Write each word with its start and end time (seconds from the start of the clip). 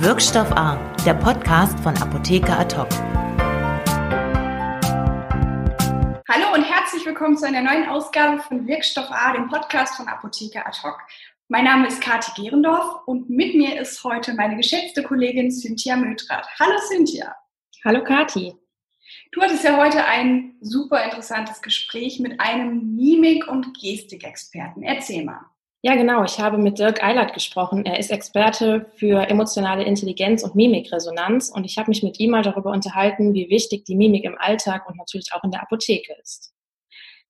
Wirkstoff 0.00 0.52
A, 0.52 0.76
der 1.04 1.14
Podcast 1.14 1.76
von 1.80 1.96
Apotheker 1.96 2.56
Atok. 2.60 2.88
Hallo 6.28 6.54
und 6.54 6.62
herzlich 6.62 7.04
willkommen 7.04 7.36
zu 7.36 7.48
einer 7.48 7.62
neuen 7.62 7.88
Ausgabe 7.88 8.40
von 8.42 8.64
Wirkstoff 8.68 9.10
A, 9.10 9.32
dem 9.32 9.48
Podcast 9.48 9.96
von 9.96 10.06
Apotheker 10.06 10.64
Atok. 10.64 11.00
Mein 11.48 11.64
Name 11.64 11.88
ist 11.88 12.00
Kathi 12.00 12.30
Gerendorf 12.40 13.00
und 13.06 13.28
mit 13.28 13.56
mir 13.56 13.80
ist 13.80 14.04
heute 14.04 14.34
meine 14.34 14.56
geschätzte 14.56 15.02
Kollegin 15.02 15.50
Cynthia 15.50 15.96
Mödrath. 15.96 16.46
Hallo 16.60 16.78
Cynthia. 16.86 17.34
Hallo 17.84 18.04
Kathi. 18.04 18.54
Du 19.32 19.42
hattest 19.42 19.64
ja 19.64 19.76
heute 19.78 20.04
ein 20.04 20.54
super 20.60 21.02
interessantes 21.02 21.60
Gespräch 21.60 22.20
mit 22.20 22.38
einem 22.38 22.94
Mimik- 22.94 23.48
und 23.48 23.76
Gestikexperten. 23.76 24.84
Erzähl 24.84 25.24
mal. 25.24 25.40
Ja, 25.82 25.94
genau. 25.94 26.24
Ich 26.24 26.40
habe 26.40 26.58
mit 26.58 26.78
Dirk 26.78 27.04
Eilert 27.04 27.34
gesprochen. 27.34 27.86
Er 27.86 28.00
ist 28.00 28.10
Experte 28.10 28.90
für 28.96 29.28
emotionale 29.28 29.84
Intelligenz 29.84 30.42
und 30.42 30.56
Mimikresonanz 30.56 31.50
und 31.50 31.64
ich 31.64 31.78
habe 31.78 31.88
mich 31.88 32.02
mit 32.02 32.18
ihm 32.18 32.30
mal 32.30 32.42
darüber 32.42 32.72
unterhalten, 32.72 33.32
wie 33.32 33.48
wichtig 33.48 33.84
die 33.84 33.94
Mimik 33.94 34.24
im 34.24 34.36
Alltag 34.38 34.88
und 34.88 34.96
natürlich 34.96 35.28
auch 35.32 35.44
in 35.44 35.52
der 35.52 35.62
Apotheke 35.62 36.14
ist. 36.20 36.52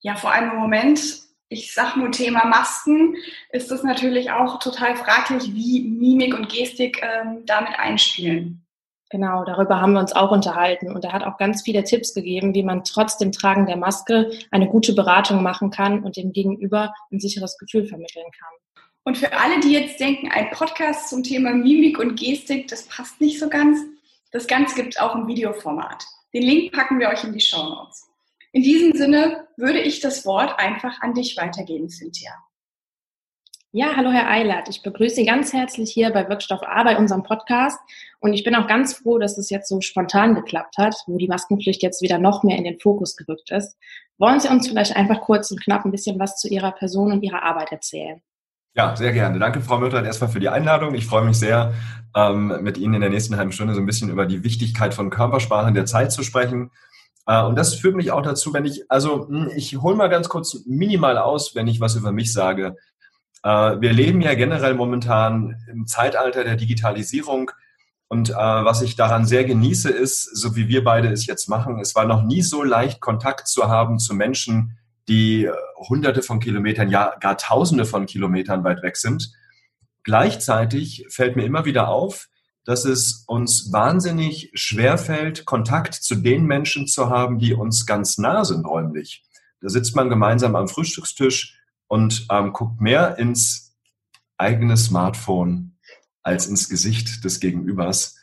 Ja, 0.01 0.17
vor 0.17 0.33
allem 0.33 0.53
im 0.53 0.57
Moment, 0.57 1.01
ich 1.51 1.75
sag 1.75 1.97
nur 1.97 2.11
Thema 2.11 2.47
Masken, 2.47 3.17
ist 3.51 3.71
es 3.71 3.83
natürlich 3.83 4.31
auch 4.31 4.59
total 4.61 4.97
fraglich, 4.97 5.55
wie 5.55 5.83
Mimik 5.83 6.35
und 6.35 6.49
Gestik 6.49 7.03
ähm, 7.03 7.43
damit 7.45 7.79
einspielen. 7.79 8.65
Genau, 9.11 9.45
darüber 9.45 9.81
haben 9.81 9.95
wir 9.95 10.01
uns 10.01 10.13
auch 10.13 10.31
unterhalten. 10.31 10.95
Und 10.95 11.05
er 11.05 11.13
hat 11.13 11.25
auch 11.25 11.39
ganz 11.39 11.63
viele 11.63 11.83
Tipps 11.85 12.13
gegeben, 12.13 12.55
wie 12.55 12.63
man 12.63 12.85
trotz 12.85 13.17
dem 13.17 13.33
Tragen 13.33 13.67
der 13.67 13.77
Maske 13.77 14.31
eine 14.51 14.69
gute 14.69 14.93
Beratung 14.93 15.43
machen 15.43 15.71
kann 15.71 16.03
und 16.03 16.17
dem 16.17 16.33
Gegenüber 16.33 16.93
ein 17.11 17.21
sicheres 17.21 17.57
Gefühl 17.57 17.87
vermitteln 17.87 18.27
kann. 18.39 18.85
Und 19.05 19.17
für 19.17 19.33
alle, 19.33 19.61
die 19.61 19.73
jetzt 19.73 19.99
denken, 19.99 20.31
ein 20.31 20.51
Podcast 20.51 21.09
zum 21.09 21.23
Thema 21.23 21.53
Mimik 21.53 21.99
und 21.99 22.21
Gestik, 22.21 22.69
das 22.69 22.87
passt 22.89 23.19
nicht 23.23 23.39
so 23.39 23.49
ganz, 23.49 23.81
das 24.33 24.47
Ganze 24.47 24.75
gibt 24.75 24.95
es 24.95 25.01
auch 25.01 25.15
im 25.15 25.27
Videoformat. 25.27 26.05
Den 26.35 26.43
Link 26.43 26.73
packen 26.73 27.01
wir 27.01 27.09
euch 27.09 27.25
in 27.25 27.33
die 27.33 27.41
Show 27.41 27.63
Notes. 27.63 28.07
In 28.53 28.63
diesem 28.63 28.93
Sinne 28.93 29.49
würde 29.57 29.81
ich 29.81 30.01
das 30.01 30.27
Wort 30.27 30.59
einfach 30.59 31.01
an 31.01 31.15
dich 31.15 31.39
weitergeben, 31.39 31.89
Cynthia. 31.89 32.33
Ja, 33.73 33.97
hallo 33.97 34.11
Herr 34.11 34.31
Eilert. 34.31 34.71
Ich 34.71 34.83
begrüße 34.83 35.17
Sie 35.17 35.27
ganz 35.27 35.53
herzlich 35.53 35.91
hier 35.91 36.11
bei 36.11 36.27
Wirkstoff 36.27 36.63
A 36.63 36.85
bei 36.85 36.97
unserem 36.97 37.23
Podcast. 37.23 37.79
Und 38.19 38.33
ich 38.33 38.43
bin 38.43 38.55
auch 38.55 38.67
ganz 38.67 38.95
froh, 38.95 39.19
dass 39.19 39.37
es 39.37 39.51
jetzt 39.51 39.69
so 39.69 39.83
spontan 39.83 40.35
geklappt 40.35 40.79
hat, 40.79 40.95
wo 41.07 41.19
die 41.19 41.29
Maskenpflicht 41.29 41.83
jetzt 41.83 42.01
wieder 42.01 42.19
noch 42.19 42.43
mehr 42.43 42.57
in 42.57 42.65
den 42.65 42.79
Fokus 42.81 43.15
gerückt 43.15 43.51
ist. 43.51 43.77
Wollen 44.17 44.41
Sie 44.41 44.49
uns 44.49 44.69
vielleicht 44.69 44.97
einfach 44.97 45.21
kurz 45.21 45.51
und 45.51 45.63
knapp 45.63 45.85
ein 45.85 45.91
bisschen 45.91 46.19
was 46.19 46.39
zu 46.39 46.49
Ihrer 46.49 46.73
Person 46.73 47.13
und 47.13 47.23
Ihrer 47.23 47.43
Arbeit 47.43 47.71
erzählen? 47.71 48.23
Ja, 48.75 48.97
sehr 48.97 49.13
gerne. 49.13 49.39
Danke, 49.39 49.61
Frau 49.61 49.77
Mütter, 49.77 50.03
erstmal 50.03 50.31
für 50.31 50.41
die 50.41 50.49
Einladung. 50.49 50.95
Ich 50.95 51.05
freue 51.05 51.27
mich 51.27 51.39
sehr, 51.39 51.75
ähm, 52.17 52.63
mit 52.63 52.79
Ihnen 52.79 52.95
in 52.95 53.01
der 53.03 53.11
nächsten 53.11 53.37
halben 53.37 53.53
Stunde 53.53 53.75
so 53.75 53.81
ein 53.81 53.87
bisschen 53.87 54.09
über 54.09 54.25
die 54.25 54.45
Wichtigkeit 54.45 54.95
von 54.95 55.11
Körpersprache 55.11 55.69
in 55.69 55.75
der 55.75 55.85
Zeit 55.85 56.11
zu 56.11 56.23
sprechen. 56.23 56.71
Äh, 57.27 57.43
und 57.43 57.59
das 57.59 57.75
führt 57.75 57.97
mich 57.97 58.13
auch 58.13 58.23
dazu, 58.23 58.55
wenn 58.55 58.65
ich, 58.65 58.91
also 58.91 59.29
hm, 59.29 59.51
ich 59.55 59.77
hole 59.77 59.95
mal 59.95 60.09
ganz 60.09 60.31
kurz 60.31 60.65
minimal 60.65 61.19
aus, 61.19 61.55
wenn 61.55 61.67
ich 61.67 61.81
was 61.81 61.97
über 61.97 62.13
mich 62.13 62.33
sage. 62.33 62.75
Äh, 63.43 63.81
wir 63.81 63.93
leben 63.93 64.21
ja 64.21 64.35
generell 64.35 64.75
momentan 64.75 65.57
im 65.71 65.87
Zeitalter 65.87 66.45
der 66.45 66.57
Digitalisierung. 66.57 67.51
Und 68.09 68.31
äh, 68.31 68.35
was 68.35 68.83
ich 68.83 68.97
daran 68.97 69.27
sehr 69.27 69.45
genieße, 69.45 69.91
ist, 69.91 70.25
so 70.25 70.57
wie 70.57 70.69
wir 70.69 70.83
beide 70.83 71.09
es 71.09 71.27
jetzt 71.27 71.49
machen, 71.49 71.79
es 71.79 71.95
war 71.95 72.07
noch 72.07 72.25
nie 72.25 72.43
so 72.43 72.63
leicht, 72.63 73.01
Kontakt 73.01 73.49
zu 73.49 73.69
haben 73.69 73.99
zu 73.99 74.15
Menschen, 74.15 74.79
die 75.09 75.45
äh, 75.45 75.53
hunderte 75.89 76.23
von 76.23 76.41
Kilometern, 76.41 76.89
ja 76.89 77.15
gar 77.21 77.37
tausende 77.37 77.85
von 77.85 78.07
Kilometern 78.07 78.65
weit 78.65 78.83
weg 78.83 78.97
sind. 78.97 79.33
Gleichzeitig 80.05 81.07
fällt 81.11 81.37
mir 81.37 81.45
immer 81.45 81.65
wieder 81.65 81.89
auf, 81.89 82.29
dass 82.65 82.85
es 82.85 83.25
uns 83.27 83.73
wahnsinnig 83.73 84.51
schwer 84.55 84.99
fällt, 84.99 85.45
Kontakt 85.45 85.95
zu 85.95 86.15
den 86.15 86.45
Menschen 86.45 86.87
zu 86.87 87.09
haben, 87.09 87.39
die 87.39 87.55
uns 87.55 87.87
ganz 87.87 88.19
nah 88.19 88.45
sind 88.45 88.67
räumlich. 88.67 89.25
Da 89.61 89.69
sitzt 89.69 89.97
man 89.97 90.09
gemeinsam 90.09 90.55
am 90.55 90.69
Frühstückstisch 90.69 91.58
und 91.89 92.27
ähm, 92.31 92.53
guckt 92.53 92.81
mehr 92.81 93.19
ins 93.19 93.77
eigene 94.37 94.77
Smartphone 94.77 95.77
als 96.23 96.47
ins 96.47 96.69
Gesicht 96.69 97.25
des 97.25 97.41
Gegenübers. 97.41 98.17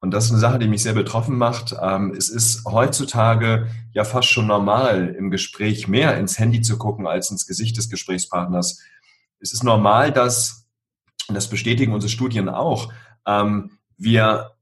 Und 0.00 0.12
das 0.12 0.26
ist 0.26 0.30
eine 0.30 0.40
Sache, 0.40 0.58
die 0.58 0.68
mich 0.68 0.82
sehr 0.82 0.94
betroffen 0.94 1.36
macht. 1.36 1.76
Ähm, 1.80 2.14
es 2.16 2.30
ist 2.30 2.64
heutzutage 2.64 3.68
ja 3.92 4.04
fast 4.04 4.28
schon 4.28 4.46
normal, 4.46 5.14
im 5.18 5.30
Gespräch 5.30 5.88
mehr 5.88 6.16
ins 6.16 6.38
Handy 6.38 6.62
zu 6.62 6.78
gucken 6.78 7.06
als 7.06 7.30
ins 7.30 7.46
Gesicht 7.46 7.76
des 7.76 7.90
Gesprächspartners. 7.90 8.80
Es 9.40 9.52
ist 9.52 9.62
normal, 9.62 10.10
dass, 10.10 10.66
und 11.28 11.34
das 11.34 11.50
bestätigen 11.50 11.92
unsere 11.92 12.10
Studien 12.10 12.48
auch, 12.48 12.92
ähm, 13.26 13.72
wir 13.98 14.52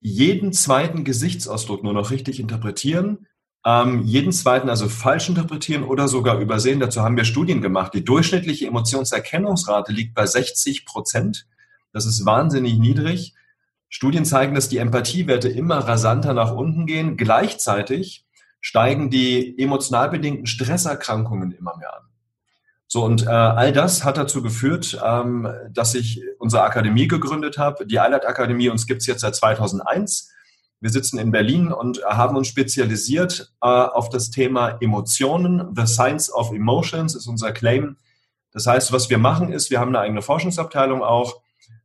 jeden 0.00 0.52
zweiten 0.52 1.04
Gesichtsausdruck 1.04 1.84
nur 1.84 1.92
noch 1.92 2.10
richtig 2.10 2.40
interpretieren 2.40 3.27
ähm, 3.68 4.02
jeden 4.04 4.32
zweiten 4.32 4.70
also 4.70 4.88
falsch 4.88 5.28
interpretieren 5.28 5.84
oder 5.84 6.08
sogar 6.08 6.38
übersehen. 6.38 6.80
Dazu 6.80 7.02
haben 7.02 7.18
wir 7.18 7.26
Studien 7.26 7.60
gemacht. 7.60 7.92
Die 7.92 8.04
durchschnittliche 8.04 8.66
Emotionserkennungsrate 8.66 9.92
liegt 9.92 10.14
bei 10.14 10.24
60 10.24 10.86
Prozent. 10.86 11.46
Das 11.92 12.06
ist 12.06 12.24
wahnsinnig 12.24 12.78
niedrig. 12.78 13.34
Studien 13.90 14.24
zeigen, 14.24 14.54
dass 14.54 14.70
die 14.70 14.78
Empathiewerte 14.78 15.50
immer 15.50 15.80
rasanter 15.80 16.32
nach 16.32 16.52
unten 16.52 16.86
gehen. 16.86 17.18
Gleichzeitig 17.18 18.24
steigen 18.62 19.10
die 19.10 19.58
emotional 19.58 20.08
bedingten 20.08 20.46
Stresserkrankungen 20.46 21.52
immer 21.52 21.76
mehr 21.76 21.94
an. 21.94 22.04
So, 22.86 23.04
und 23.04 23.26
äh, 23.26 23.28
all 23.28 23.72
das 23.74 24.02
hat 24.02 24.16
dazu 24.16 24.42
geführt, 24.42 24.98
ähm, 25.04 25.46
dass 25.70 25.94
ich 25.94 26.22
unsere 26.38 26.62
Akademie 26.62 27.06
gegründet 27.06 27.58
habe. 27.58 27.84
Die 27.84 28.00
Eilert 28.00 28.24
Akademie, 28.26 28.70
uns 28.70 28.86
gibt's 28.86 29.06
jetzt 29.06 29.20
seit 29.20 29.34
2001. 29.36 30.32
Wir 30.80 30.90
sitzen 30.90 31.18
in 31.18 31.32
Berlin 31.32 31.72
und 31.72 32.04
haben 32.04 32.36
uns 32.36 32.46
spezialisiert 32.46 33.52
äh, 33.60 33.66
auf 33.66 34.10
das 34.10 34.30
Thema 34.30 34.78
Emotionen. 34.80 35.74
The 35.74 35.86
Science 35.86 36.32
of 36.32 36.52
Emotions 36.52 37.16
ist 37.16 37.26
unser 37.26 37.52
Claim. 37.52 37.96
Das 38.52 38.66
heißt, 38.66 38.92
was 38.92 39.10
wir 39.10 39.18
machen 39.18 39.52
ist, 39.52 39.70
wir 39.70 39.80
haben 39.80 39.88
eine 39.88 40.00
eigene 40.00 40.22
Forschungsabteilung 40.22 41.02
auch. 41.02 41.40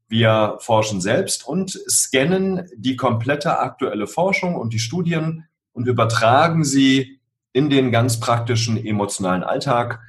Wir 0.08 0.58
forschen 0.60 1.02
selbst 1.02 1.48
und 1.48 1.72
scannen 1.90 2.70
die 2.76 2.96
komplette 2.96 3.58
aktuelle 3.60 4.06
Forschung 4.06 4.56
und 4.56 4.74
die 4.74 4.80
Studien 4.80 5.46
und 5.72 5.88
übertragen 5.88 6.64
sie 6.64 7.20
in 7.52 7.70
den 7.70 7.92
ganz 7.92 8.20
praktischen 8.20 8.78
emotionalen 8.78 9.44
Alltag. 9.44 10.02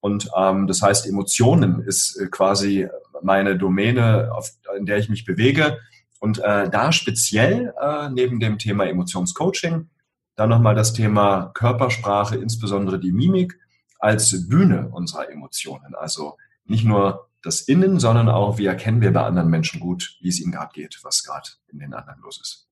Und 0.00 0.28
ähm, 0.36 0.66
das 0.66 0.82
heißt, 0.82 1.06
Emotionen 1.06 1.80
ist 1.80 2.16
äh, 2.16 2.26
quasi 2.26 2.86
meine 3.22 3.56
Domäne, 3.56 4.30
auf, 4.34 4.50
in 4.76 4.84
der 4.84 4.98
ich 4.98 5.08
mich 5.08 5.24
bewege. 5.24 5.78
Und 6.20 6.38
äh, 6.38 6.68
da 6.70 6.92
speziell 6.92 7.74
äh, 7.80 8.08
neben 8.10 8.40
dem 8.40 8.58
Thema 8.58 8.86
Emotionscoaching 8.86 9.88
dann 10.36 10.50
nochmal 10.50 10.74
das 10.74 10.92
Thema 10.92 11.50
Körpersprache, 11.54 12.36
insbesondere 12.36 13.00
die 13.00 13.12
Mimik, 13.12 13.58
als 13.98 14.48
Bühne 14.48 14.90
unserer 14.92 15.30
Emotionen. 15.30 15.94
Also 15.94 16.36
nicht 16.66 16.84
nur 16.84 17.28
das 17.42 17.62
Innen, 17.62 17.98
sondern 17.98 18.28
auch, 18.28 18.58
wie 18.58 18.66
erkennen 18.66 19.00
wir 19.00 19.12
bei 19.12 19.22
anderen 19.22 19.48
Menschen 19.48 19.80
gut, 19.80 20.18
wie 20.20 20.28
es 20.28 20.40
ihnen 20.40 20.52
gerade 20.52 20.72
geht, 20.74 20.98
was 21.02 21.24
gerade 21.24 21.48
in 21.68 21.78
den 21.78 21.94
anderen 21.94 22.20
los 22.20 22.40
ist. 22.40 22.65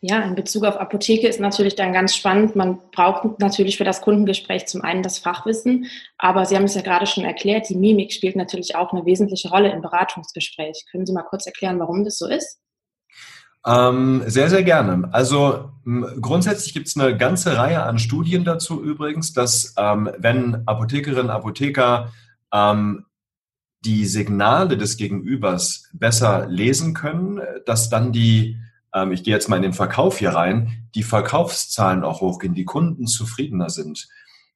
Ja, 0.00 0.20
in 0.20 0.34
Bezug 0.34 0.64
auf 0.64 0.76
Apotheke 0.76 1.26
ist 1.26 1.40
natürlich 1.40 1.76
dann 1.76 1.92
ganz 1.92 2.14
spannend. 2.14 2.54
Man 2.56 2.78
braucht 2.92 3.40
natürlich 3.40 3.76
für 3.76 3.84
das 3.84 4.02
Kundengespräch 4.02 4.66
zum 4.66 4.82
einen 4.82 5.02
das 5.02 5.18
Fachwissen, 5.18 5.86
aber 6.18 6.44
Sie 6.44 6.56
haben 6.56 6.64
es 6.64 6.74
ja 6.74 6.82
gerade 6.82 7.06
schon 7.06 7.24
erklärt, 7.24 7.68
die 7.68 7.76
Mimik 7.76 8.12
spielt 8.12 8.36
natürlich 8.36 8.76
auch 8.76 8.92
eine 8.92 9.06
wesentliche 9.06 9.48
Rolle 9.48 9.72
im 9.72 9.80
Beratungsgespräch. 9.80 10.84
Können 10.90 11.06
Sie 11.06 11.12
mal 11.12 11.22
kurz 11.22 11.46
erklären, 11.46 11.80
warum 11.80 12.04
das 12.04 12.18
so 12.18 12.28
ist? 12.28 12.60
Ähm, 13.66 14.22
sehr, 14.26 14.50
sehr 14.50 14.62
gerne. 14.62 15.08
Also 15.12 15.70
grundsätzlich 16.20 16.74
gibt 16.74 16.88
es 16.88 16.98
eine 16.98 17.16
ganze 17.16 17.56
Reihe 17.56 17.82
an 17.82 17.98
Studien 17.98 18.44
dazu 18.44 18.82
übrigens, 18.82 19.32
dass 19.32 19.74
ähm, 19.78 20.10
wenn 20.18 20.68
Apothekerinnen, 20.68 21.30
Apotheker 21.30 22.12
ähm, 22.52 23.06
die 23.84 24.04
Signale 24.06 24.76
des 24.76 24.96
Gegenübers 24.96 25.88
besser 25.92 26.46
lesen 26.46 26.94
können, 26.94 27.40
dass 27.66 27.88
dann 27.88 28.12
die 28.12 28.58
ähm, 28.94 29.12
ich 29.12 29.24
gehe 29.24 29.34
jetzt 29.34 29.48
mal 29.48 29.56
in 29.56 29.62
den 29.62 29.72
Verkauf 29.72 30.18
hier 30.18 30.30
rein, 30.30 30.88
die 30.94 31.02
Verkaufszahlen 31.02 32.04
auch 32.04 32.20
hochgehen, 32.20 32.54
die 32.54 32.64
Kunden 32.64 33.06
zufriedener 33.06 33.68
sind. 33.68 34.08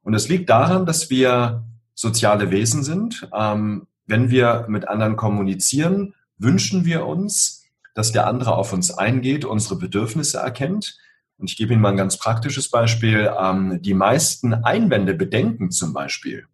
Und 0.02 0.14
es 0.14 0.28
liegt 0.28 0.48
daran, 0.48 0.86
dass 0.86 1.10
wir 1.10 1.64
soziale 1.94 2.50
Wesen 2.50 2.84
sind. 2.84 3.28
Ähm, 3.34 3.86
wenn 4.06 4.30
wir 4.30 4.66
mit 4.68 4.88
anderen 4.88 5.16
kommunizieren, 5.16 6.14
wünschen 6.38 6.84
wir 6.84 7.04
uns, 7.04 7.64
dass 7.94 8.12
der 8.12 8.26
andere 8.28 8.54
auf 8.54 8.72
uns 8.72 8.92
eingeht, 8.92 9.44
unsere 9.44 9.76
Bedürfnisse 9.76 10.38
erkennt. 10.38 10.96
Und 11.36 11.50
ich 11.50 11.56
gebe 11.56 11.72
Ihnen 11.72 11.82
mal 11.82 11.90
ein 11.90 11.96
ganz 11.96 12.16
praktisches 12.16 12.70
Beispiel. 12.70 13.30
Ähm, 13.38 13.82
die 13.82 13.94
meisten 13.94 14.54
Einwände, 14.54 15.14
Bedenken 15.14 15.70
zum 15.70 15.92
Beispiel, 15.92 16.46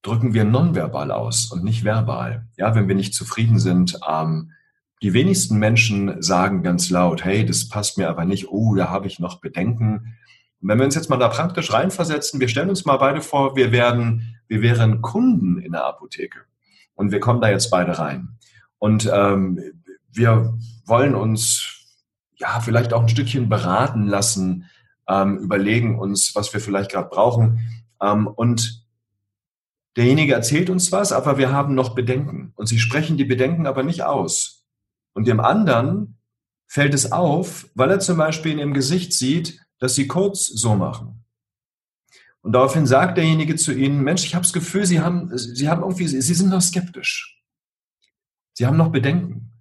drücken 0.00 0.34
wir 0.34 0.44
nonverbal 0.44 1.12
aus 1.12 1.52
und 1.52 1.62
nicht 1.62 1.84
verbal. 1.84 2.46
Ja, 2.56 2.74
wenn 2.74 2.88
wir 2.88 2.94
nicht 2.94 3.14
zufrieden 3.14 3.58
sind, 3.58 3.98
die 5.02 5.14
wenigsten 5.14 5.58
Menschen 5.58 6.22
sagen 6.22 6.62
ganz 6.62 6.88
laut, 6.88 7.24
hey, 7.24 7.44
das 7.44 7.68
passt 7.68 7.98
mir 7.98 8.08
aber 8.08 8.24
nicht, 8.24 8.48
oh, 8.50 8.74
da 8.76 8.88
habe 8.88 9.08
ich 9.08 9.18
noch 9.18 9.40
Bedenken. 9.40 10.16
Und 10.60 10.68
wenn 10.68 10.78
wir 10.78 10.84
uns 10.84 10.94
jetzt 10.94 11.10
mal 11.10 11.18
da 11.18 11.28
praktisch 11.28 11.72
reinversetzen, 11.72 12.38
wir 12.38 12.48
stellen 12.48 12.68
uns 12.68 12.84
mal 12.84 12.98
beide 12.98 13.20
vor, 13.20 13.56
wir 13.56 13.72
werden, 13.72 14.36
wir 14.46 14.62
wären 14.62 15.02
Kunden 15.02 15.58
in 15.58 15.72
der 15.72 15.84
Apotheke 15.84 16.38
und 16.94 17.10
wir 17.10 17.18
kommen 17.18 17.40
da 17.40 17.50
jetzt 17.50 17.70
beide 17.70 17.98
rein. 17.98 18.38
Und 18.78 19.10
ähm, 19.12 19.60
wir 20.12 20.56
wollen 20.86 21.16
uns 21.16 21.98
ja 22.36 22.60
vielleicht 22.60 22.92
auch 22.92 23.02
ein 23.02 23.08
Stückchen 23.08 23.48
beraten 23.48 24.06
lassen, 24.06 24.66
ähm, 25.08 25.38
überlegen 25.38 25.98
uns, 25.98 26.36
was 26.36 26.52
wir 26.54 26.60
vielleicht 26.60 26.92
gerade 26.92 27.08
brauchen. 27.08 27.58
Ähm, 28.00 28.28
und 28.28 28.86
derjenige 29.96 30.34
erzählt 30.34 30.70
uns 30.70 30.92
was, 30.92 31.10
aber 31.10 31.38
wir 31.38 31.50
haben 31.50 31.74
noch 31.74 31.96
Bedenken. 31.96 32.52
Und 32.54 32.66
sie 32.66 32.78
sprechen 32.78 33.16
die 33.16 33.24
Bedenken 33.24 33.66
aber 33.66 33.82
nicht 33.82 34.04
aus. 34.04 34.61
Und 35.14 35.26
dem 35.26 35.40
anderen 35.40 36.18
fällt 36.66 36.94
es 36.94 37.12
auf, 37.12 37.68
weil 37.74 37.90
er 37.90 38.00
zum 38.00 38.16
Beispiel 38.16 38.52
in 38.52 38.58
ihrem 38.58 38.74
Gesicht 38.74 39.12
sieht, 39.12 39.60
dass 39.78 39.94
sie 39.94 40.06
kurz 40.06 40.46
so 40.46 40.74
machen. 40.74 41.24
Und 42.40 42.52
daraufhin 42.52 42.86
sagt 42.86 43.18
derjenige 43.18 43.56
zu 43.56 43.72
ihnen, 43.72 44.02
Mensch, 44.02 44.24
ich 44.24 44.34
habe 44.34 44.42
das 44.42 44.52
Gefühl, 44.52 44.84
Sie 44.84 45.00
haben, 45.00 45.36
Sie 45.36 45.68
haben 45.68 45.82
irgendwie, 45.82 46.08
Sie 46.08 46.34
sind 46.34 46.50
noch 46.50 46.60
skeptisch. 46.60 47.40
Sie 48.54 48.66
haben 48.66 48.76
noch 48.76 48.90
Bedenken. 48.90 49.52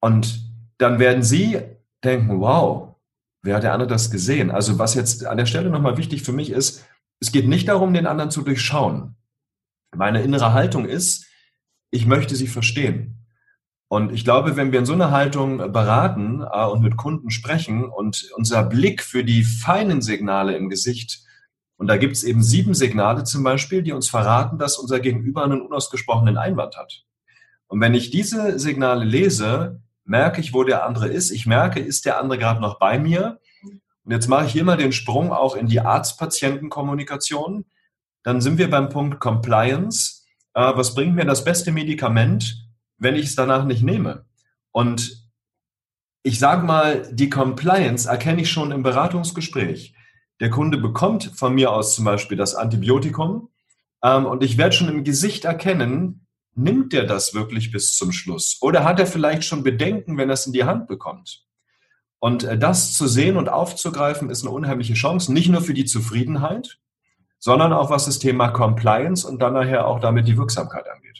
Und 0.00 0.50
dann 0.78 0.98
werden 0.98 1.22
Sie 1.22 1.60
denken, 2.02 2.40
wow, 2.40 2.96
wer 3.42 3.56
hat 3.56 3.62
der 3.62 3.74
andere 3.74 3.88
das 3.88 4.10
gesehen? 4.10 4.50
Also 4.50 4.78
was 4.78 4.94
jetzt 4.94 5.26
an 5.26 5.36
der 5.36 5.46
Stelle 5.46 5.70
nochmal 5.70 5.98
wichtig 5.98 6.22
für 6.22 6.32
mich 6.32 6.50
ist, 6.50 6.84
es 7.20 7.30
geht 7.30 7.46
nicht 7.46 7.68
darum, 7.68 7.94
den 7.94 8.06
anderen 8.06 8.30
zu 8.30 8.42
durchschauen. 8.42 9.16
Meine 9.94 10.22
innere 10.22 10.54
Haltung 10.54 10.86
ist, 10.86 11.26
ich 11.90 12.06
möchte 12.06 12.34
Sie 12.34 12.48
verstehen. 12.48 13.21
Und 13.92 14.10
ich 14.10 14.24
glaube, 14.24 14.56
wenn 14.56 14.72
wir 14.72 14.78
in 14.78 14.86
so 14.86 14.94
einer 14.94 15.10
Haltung 15.10 15.58
beraten 15.70 16.42
äh, 16.50 16.64
und 16.64 16.80
mit 16.80 16.96
Kunden 16.96 17.28
sprechen 17.28 17.84
und 17.84 18.26
unser 18.34 18.62
Blick 18.62 19.02
für 19.02 19.22
die 19.22 19.44
feinen 19.44 20.00
Signale 20.00 20.56
im 20.56 20.70
Gesicht, 20.70 21.20
und 21.76 21.88
da 21.88 21.98
gibt 21.98 22.16
es 22.16 22.24
eben 22.24 22.42
sieben 22.42 22.72
Signale 22.72 23.24
zum 23.24 23.42
Beispiel, 23.44 23.82
die 23.82 23.92
uns 23.92 24.08
verraten, 24.08 24.56
dass 24.56 24.78
unser 24.78 24.98
Gegenüber 24.98 25.44
einen 25.44 25.60
unausgesprochenen 25.60 26.38
Einwand 26.38 26.78
hat. 26.78 27.04
Und 27.66 27.82
wenn 27.82 27.92
ich 27.92 28.10
diese 28.10 28.58
Signale 28.58 29.04
lese, 29.04 29.82
merke 30.04 30.40
ich, 30.40 30.54
wo 30.54 30.64
der 30.64 30.86
andere 30.86 31.08
ist. 31.08 31.30
Ich 31.30 31.44
merke, 31.44 31.78
ist 31.78 32.06
der 32.06 32.18
andere 32.18 32.38
gerade 32.38 32.62
noch 32.62 32.78
bei 32.78 32.98
mir? 32.98 33.40
Und 34.04 34.10
jetzt 34.10 34.26
mache 34.26 34.46
ich 34.46 34.52
hier 34.52 34.64
mal 34.64 34.78
den 34.78 34.92
Sprung 34.92 35.34
auch 35.34 35.54
in 35.54 35.66
die 35.66 35.80
Arzt-Patienten-Kommunikation. 35.80 37.66
Dann 38.22 38.40
sind 38.40 38.56
wir 38.56 38.70
beim 38.70 38.88
Punkt 38.88 39.20
Compliance. 39.20 40.22
Äh, 40.54 40.72
was 40.76 40.94
bringt 40.94 41.14
mir 41.14 41.26
das 41.26 41.44
beste 41.44 41.72
Medikament? 41.72 42.61
Wenn 43.02 43.16
ich 43.16 43.26
es 43.26 43.34
danach 43.34 43.64
nicht 43.64 43.82
nehme. 43.82 44.24
Und 44.70 45.28
ich 46.22 46.38
sage 46.38 46.64
mal, 46.64 47.08
die 47.12 47.30
Compliance 47.30 48.08
erkenne 48.08 48.42
ich 48.42 48.50
schon 48.50 48.70
im 48.70 48.82
Beratungsgespräch. 48.82 49.94
Der 50.40 50.50
Kunde 50.50 50.78
bekommt 50.78 51.32
von 51.34 51.54
mir 51.54 51.72
aus 51.72 51.94
zum 51.94 52.04
Beispiel 52.04 52.36
das 52.36 52.54
Antibiotikum 52.54 53.48
ähm, 54.02 54.26
und 54.26 54.42
ich 54.42 54.56
werde 54.56 54.74
schon 54.74 54.88
im 54.88 55.04
Gesicht 55.04 55.44
erkennen, 55.44 56.26
nimmt 56.54 56.92
der 56.92 57.04
das 57.04 57.34
wirklich 57.34 57.72
bis 57.72 57.96
zum 57.96 58.12
Schluss? 58.12 58.58
Oder 58.60 58.84
hat 58.84 59.00
er 59.00 59.06
vielleicht 59.06 59.44
schon 59.44 59.62
Bedenken, 59.62 60.16
wenn 60.16 60.30
er 60.30 60.34
es 60.34 60.46
in 60.46 60.52
die 60.52 60.64
Hand 60.64 60.86
bekommt? 60.86 61.44
Und 62.20 62.44
äh, 62.44 62.56
das 62.56 62.92
zu 62.94 63.08
sehen 63.08 63.36
und 63.36 63.48
aufzugreifen, 63.48 64.30
ist 64.30 64.42
eine 64.42 64.50
unheimliche 64.54 64.94
Chance, 64.94 65.32
nicht 65.32 65.48
nur 65.48 65.60
für 65.60 65.74
die 65.74 65.86
Zufriedenheit, 65.86 66.78
sondern 67.40 67.72
auch 67.72 67.90
was 67.90 68.04
das 68.04 68.20
Thema 68.20 68.48
Compliance 68.50 69.26
und 69.26 69.40
dann 69.42 69.54
nachher 69.54 69.88
auch 69.88 69.98
damit 69.98 70.28
die 70.28 70.36
Wirksamkeit 70.36 70.88
angeht. 70.88 71.11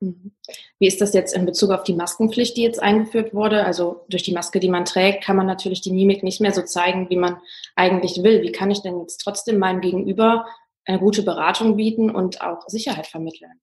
Mhm. 0.00 0.32
Wie 0.78 0.86
ist 0.86 1.00
das 1.00 1.12
jetzt 1.12 1.34
in 1.34 1.46
Bezug 1.46 1.70
auf 1.70 1.84
die 1.84 1.94
Maskenpflicht, 1.94 2.56
die 2.56 2.62
jetzt 2.62 2.82
eingeführt 2.82 3.34
wurde? 3.34 3.64
Also 3.64 4.04
durch 4.08 4.22
die 4.22 4.32
Maske, 4.32 4.58
die 4.58 4.68
man 4.68 4.84
trägt, 4.84 5.24
kann 5.24 5.36
man 5.36 5.46
natürlich 5.46 5.82
die 5.82 5.92
Mimik 5.92 6.22
nicht 6.22 6.40
mehr 6.40 6.52
so 6.52 6.62
zeigen, 6.62 7.08
wie 7.10 7.16
man 7.16 7.36
eigentlich 7.76 8.22
will. 8.22 8.42
Wie 8.42 8.52
kann 8.52 8.70
ich 8.70 8.82
denn 8.82 8.98
jetzt 9.00 9.18
trotzdem 9.18 9.58
meinem 9.58 9.80
Gegenüber 9.80 10.46
eine 10.86 10.98
gute 10.98 11.22
Beratung 11.22 11.76
bieten 11.76 12.10
und 12.10 12.40
auch 12.40 12.66
Sicherheit 12.66 13.06
vermitteln? 13.06 13.60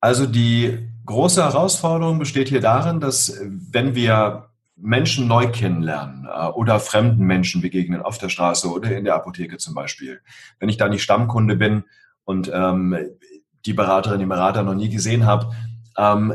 Also 0.00 0.26
die 0.26 0.86
große 1.06 1.42
Herausforderung 1.42 2.18
besteht 2.18 2.48
hier 2.48 2.60
darin, 2.60 3.00
dass 3.00 3.40
wenn 3.40 3.94
wir 3.94 4.50
Menschen 4.76 5.28
neu 5.28 5.50
kennenlernen 5.50 6.26
äh, 6.26 6.48
oder 6.48 6.80
fremden 6.80 7.24
Menschen 7.24 7.62
begegnen 7.62 8.02
auf 8.02 8.18
der 8.18 8.28
Straße 8.28 8.68
oder 8.68 8.96
in 8.96 9.04
der 9.04 9.14
Apotheke 9.14 9.56
zum 9.58 9.74
Beispiel, 9.74 10.20
wenn 10.58 10.68
ich 10.68 10.76
da 10.76 10.88
nicht 10.88 11.02
Stammkunde 11.02 11.56
bin 11.56 11.84
und 12.24 12.50
ähm, 12.52 12.96
die 13.66 13.72
Beraterin, 13.72 14.20
die 14.20 14.26
Berater 14.26 14.62
noch 14.62 14.74
nie 14.74 14.88
gesehen 14.88 15.26
habe, 15.26 15.54
ähm, 15.96 16.34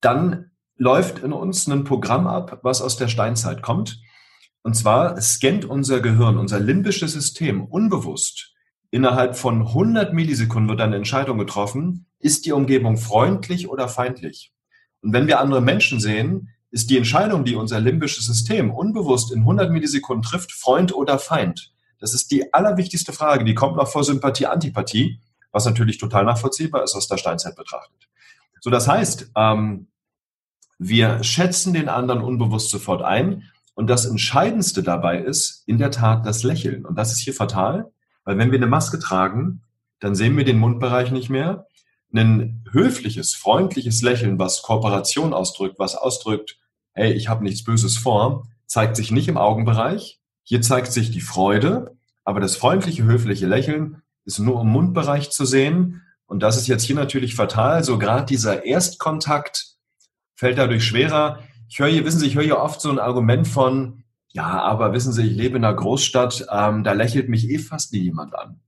dann 0.00 0.50
läuft 0.76 1.18
in 1.18 1.32
uns 1.32 1.66
ein 1.66 1.84
Programm 1.84 2.26
ab, 2.26 2.60
was 2.62 2.80
aus 2.80 2.96
der 2.96 3.08
Steinzeit 3.08 3.62
kommt. 3.62 4.00
Und 4.62 4.74
zwar 4.74 5.20
scannt 5.20 5.64
unser 5.64 6.00
Gehirn, 6.00 6.38
unser 6.38 6.60
limbisches 6.60 7.12
System 7.12 7.64
unbewusst. 7.64 8.54
Innerhalb 8.90 9.36
von 9.36 9.68
100 9.68 10.14
Millisekunden 10.14 10.68
wird 10.68 10.80
eine 10.80 10.96
Entscheidung 10.96 11.38
getroffen, 11.38 12.06
ist 12.20 12.46
die 12.46 12.52
Umgebung 12.52 12.96
freundlich 12.96 13.68
oder 13.68 13.88
feindlich? 13.88 14.52
Und 15.02 15.12
wenn 15.12 15.26
wir 15.26 15.40
andere 15.40 15.60
Menschen 15.60 16.00
sehen, 16.00 16.50
ist 16.70 16.90
die 16.90 16.96
Entscheidung, 16.96 17.44
die 17.44 17.54
unser 17.54 17.80
limbisches 17.80 18.26
System 18.26 18.70
unbewusst 18.70 19.32
in 19.32 19.40
100 19.40 19.70
Millisekunden 19.70 20.22
trifft, 20.22 20.52
Freund 20.52 20.94
oder 20.94 21.18
Feind. 21.18 21.72
Das 21.98 22.14
ist 22.14 22.30
die 22.30 22.52
allerwichtigste 22.52 23.12
Frage. 23.12 23.44
Die 23.44 23.54
kommt 23.54 23.76
noch 23.76 23.88
vor 23.88 24.04
Sympathie, 24.04 24.46
Antipathie 24.46 25.20
was 25.52 25.64
natürlich 25.64 25.98
total 25.98 26.24
nachvollziehbar 26.24 26.82
ist 26.82 26.94
aus 26.94 27.08
der 27.08 27.16
Steinzeit 27.16 27.56
betrachtet. 27.56 28.08
So, 28.60 28.70
das 28.70 28.88
heißt, 28.88 29.32
ähm, 29.36 29.88
wir 30.78 31.22
schätzen 31.24 31.74
den 31.74 31.88
anderen 31.88 32.22
unbewusst 32.22 32.70
sofort 32.70 33.02
ein. 33.02 33.50
Und 33.74 33.88
das 33.88 34.06
Entscheidendste 34.06 34.82
dabei 34.82 35.18
ist 35.18 35.62
in 35.66 35.78
der 35.78 35.90
Tat 35.90 36.26
das 36.26 36.42
Lächeln. 36.42 36.84
Und 36.84 36.96
das 36.96 37.12
ist 37.12 37.18
hier 37.18 37.34
fatal, 37.34 37.92
weil 38.24 38.38
wenn 38.38 38.50
wir 38.50 38.58
eine 38.58 38.66
Maske 38.66 38.98
tragen, 38.98 39.62
dann 40.00 40.14
sehen 40.14 40.36
wir 40.36 40.44
den 40.44 40.58
Mundbereich 40.58 41.10
nicht 41.10 41.30
mehr. 41.30 41.66
Ein 42.12 42.64
höfliches, 42.72 43.34
freundliches 43.34 44.02
Lächeln, 44.02 44.38
was 44.38 44.62
Kooperation 44.62 45.32
ausdrückt, 45.32 45.78
was 45.78 45.94
ausdrückt, 45.94 46.58
hey, 46.92 47.12
ich 47.12 47.28
habe 47.28 47.44
nichts 47.44 47.64
Böses 47.64 47.96
vor, 47.96 48.48
zeigt 48.66 48.96
sich 48.96 49.10
nicht 49.10 49.28
im 49.28 49.36
Augenbereich. 49.36 50.20
Hier 50.42 50.62
zeigt 50.62 50.92
sich 50.92 51.10
die 51.10 51.20
Freude, 51.20 51.96
aber 52.24 52.40
das 52.40 52.56
freundliche, 52.56 53.04
höfliche 53.04 53.46
Lächeln 53.46 54.02
ist 54.28 54.38
nur 54.38 54.60
im 54.60 54.68
Mundbereich 54.68 55.30
zu 55.30 55.46
sehen. 55.46 56.02
Und 56.26 56.42
das 56.42 56.58
ist 56.58 56.68
jetzt 56.68 56.82
hier 56.82 56.94
natürlich 56.94 57.34
fatal. 57.34 57.82
So 57.82 57.98
gerade 57.98 58.26
dieser 58.26 58.66
Erstkontakt 58.66 59.76
fällt 60.34 60.58
dadurch 60.58 60.84
schwerer. 60.84 61.38
Ich 61.68 61.78
höre 61.78 61.88
hier, 61.88 62.04
wissen 62.04 62.20
Sie, 62.20 62.26
ich 62.26 62.36
höre 62.36 62.44
hier 62.44 62.58
oft 62.58 62.80
so 62.80 62.90
ein 62.90 62.98
Argument 62.98 63.48
von, 63.48 64.04
ja, 64.28 64.60
aber 64.60 64.92
wissen 64.92 65.14
Sie, 65.14 65.26
ich 65.26 65.34
lebe 65.34 65.56
in 65.56 65.64
einer 65.64 65.74
Großstadt, 65.74 66.46
ähm, 66.52 66.84
da 66.84 66.92
lächelt 66.92 67.30
mich 67.30 67.48
eh 67.48 67.58
fast 67.58 67.94
nie 67.94 68.00
jemand 68.00 68.38
an. 68.38 68.60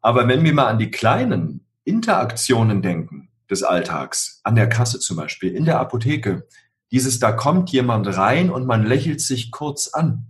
Aber 0.00 0.26
wenn 0.26 0.42
wir 0.42 0.54
mal 0.54 0.66
an 0.66 0.78
die 0.78 0.90
kleinen 0.90 1.66
Interaktionen 1.84 2.80
denken 2.80 3.28
des 3.50 3.62
Alltags, 3.62 4.40
an 4.42 4.54
der 4.54 4.70
Kasse 4.70 5.00
zum 5.00 5.18
Beispiel, 5.18 5.54
in 5.54 5.66
der 5.66 5.80
Apotheke, 5.80 6.46
dieses, 6.90 7.18
da 7.18 7.32
kommt 7.32 7.70
jemand 7.70 8.06
rein 8.16 8.48
und 8.48 8.66
man 8.66 8.86
lächelt 8.86 9.20
sich 9.20 9.50
kurz 9.50 9.88
an. 9.88 10.28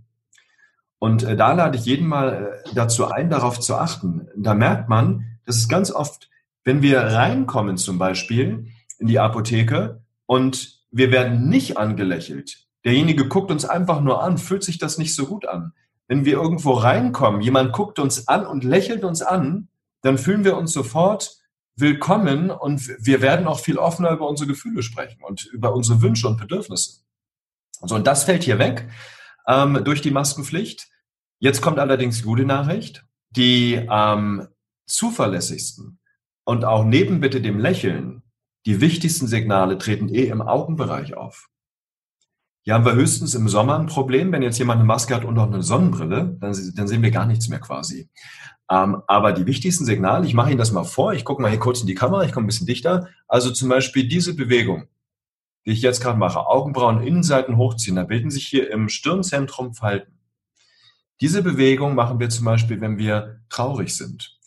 Und 0.99 1.23
äh, 1.23 1.35
da 1.35 1.53
lade 1.53 1.77
ich 1.77 1.85
jeden 1.85 2.07
mal 2.07 2.61
äh, 2.65 2.69
dazu 2.75 3.07
ein, 3.07 3.29
darauf 3.29 3.59
zu 3.59 3.75
achten. 3.75 4.27
Da 4.35 4.53
merkt 4.53 4.89
man, 4.89 5.39
dass 5.45 5.55
es 5.55 5.69
ganz 5.69 5.91
oft, 5.91 6.29
wenn 6.63 6.81
wir 6.81 6.99
reinkommen 6.99 7.77
zum 7.77 7.97
Beispiel 7.97 8.67
in 8.99 9.07
die 9.07 9.19
Apotheke 9.19 10.03
und 10.25 10.83
wir 10.91 11.11
werden 11.11 11.47
nicht 11.49 11.77
angelächelt, 11.77 12.67
derjenige 12.83 13.27
guckt 13.27 13.49
uns 13.49 13.65
einfach 13.65 14.01
nur 14.01 14.21
an, 14.21 14.37
fühlt 14.37 14.63
sich 14.63 14.77
das 14.77 14.97
nicht 14.97 15.15
so 15.15 15.25
gut 15.25 15.47
an. 15.47 15.73
Wenn 16.07 16.25
wir 16.25 16.33
irgendwo 16.33 16.73
reinkommen, 16.73 17.41
jemand 17.41 17.71
guckt 17.71 17.99
uns 17.99 18.27
an 18.27 18.45
und 18.45 18.63
lächelt 18.63 19.03
uns 19.03 19.21
an, 19.21 19.69
dann 20.01 20.17
fühlen 20.17 20.43
wir 20.43 20.57
uns 20.57 20.73
sofort 20.73 21.37
willkommen 21.75 22.51
und 22.51 22.89
wir 22.99 23.21
werden 23.21 23.47
auch 23.47 23.59
viel 23.59 23.77
offener 23.77 24.11
über 24.11 24.27
unsere 24.27 24.47
Gefühle 24.47 24.83
sprechen 24.83 25.23
und 25.23 25.45
über 25.45 25.73
unsere 25.73 26.01
Wünsche 26.01 26.27
und 26.27 26.37
Bedürfnisse. 26.37 27.01
So, 27.81 27.95
und 27.95 28.05
das 28.07 28.25
fällt 28.25 28.43
hier 28.43 28.59
weg 28.59 28.89
ähm, 29.49 29.83
durch 29.83 30.01
die 30.01 30.11
Maskenpflicht. 30.11 30.87
Jetzt 31.39 31.61
kommt 31.61 31.79
allerdings 31.79 32.19
die 32.19 32.23
gute 32.23 32.45
Nachricht. 32.45 33.05
Die 33.31 33.73
ähm, 33.89 34.47
zuverlässigsten 34.87 35.99
und 36.45 36.65
auch 36.65 36.83
neben 36.83 37.19
bitte 37.19 37.41
dem 37.41 37.59
Lächeln, 37.59 38.23
die 38.65 38.81
wichtigsten 38.81 39.27
Signale 39.27 39.77
treten 39.77 40.09
eh 40.09 40.25
im 40.25 40.41
Augenbereich 40.41 41.15
auf. 41.15 41.49
Hier 42.63 42.73
haben 42.73 42.85
wir 42.85 42.93
höchstens 42.93 43.35
im 43.35 43.47
Sommer 43.47 43.79
ein 43.79 43.85
Problem, 43.85 44.31
wenn 44.31 44.41
jetzt 44.41 44.57
jemand 44.57 44.79
eine 44.79 44.87
Maske 44.87 45.15
hat 45.15 45.25
und 45.25 45.37
auch 45.37 45.47
eine 45.47 45.63
Sonnenbrille, 45.63 46.37
dann, 46.39 46.55
dann 46.75 46.87
sehen 46.87 47.01
wir 47.01 47.11
gar 47.11 47.25
nichts 47.25 47.49
mehr 47.49 47.59
quasi. 47.59 48.09
Ähm, 48.69 49.01
aber 49.07 49.31
die 49.31 49.45
wichtigsten 49.45 49.85
Signale, 49.85 50.25
ich 50.25 50.33
mache 50.33 50.49
Ihnen 50.49 50.59
das 50.59 50.71
mal 50.71 50.83
vor, 50.83 51.13
ich 51.13 51.23
gucke 51.23 51.41
mal 51.41 51.49
hier 51.49 51.59
kurz 51.59 51.81
in 51.81 51.87
die 51.87 51.95
Kamera, 51.95 52.23
ich 52.23 52.31
komme 52.31 52.45
ein 52.45 52.47
bisschen 52.47 52.67
dichter. 52.67 53.07
Also 53.27 53.51
zum 53.51 53.69
Beispiel 53.69 54.07
diese 54.07 54.35
Bewegung, 54.35 54.87
die 55.65 55.71
ich 55.71 55.81
jetzt 55.81 56.01
gerade 56.01 56.17
mache, 56.17 56.47
Augenbrauen, 56.47 57.01
Innenseiten 57.01 57.57
hochziehen, 57.57 57.95
da 57.95 58.03
bilden 58.03 58.31
sich 58.31 58.47
hier 58.47 58.71
im 58.71 58.89
Stirnzentrum 58.89 59.73
Falten. 59.73 60.19
Diese 61.21 61.43
Bewegung 61.43 61.95
machen 61.95 62.19
wir 62.19 62.29
zum 62.29 62.45
Beispiel, 62.45 62.79
wenn 62.79 62.97
wir 62.97 63.41
traurig 63.49 63.95
sind. 63.95 64.37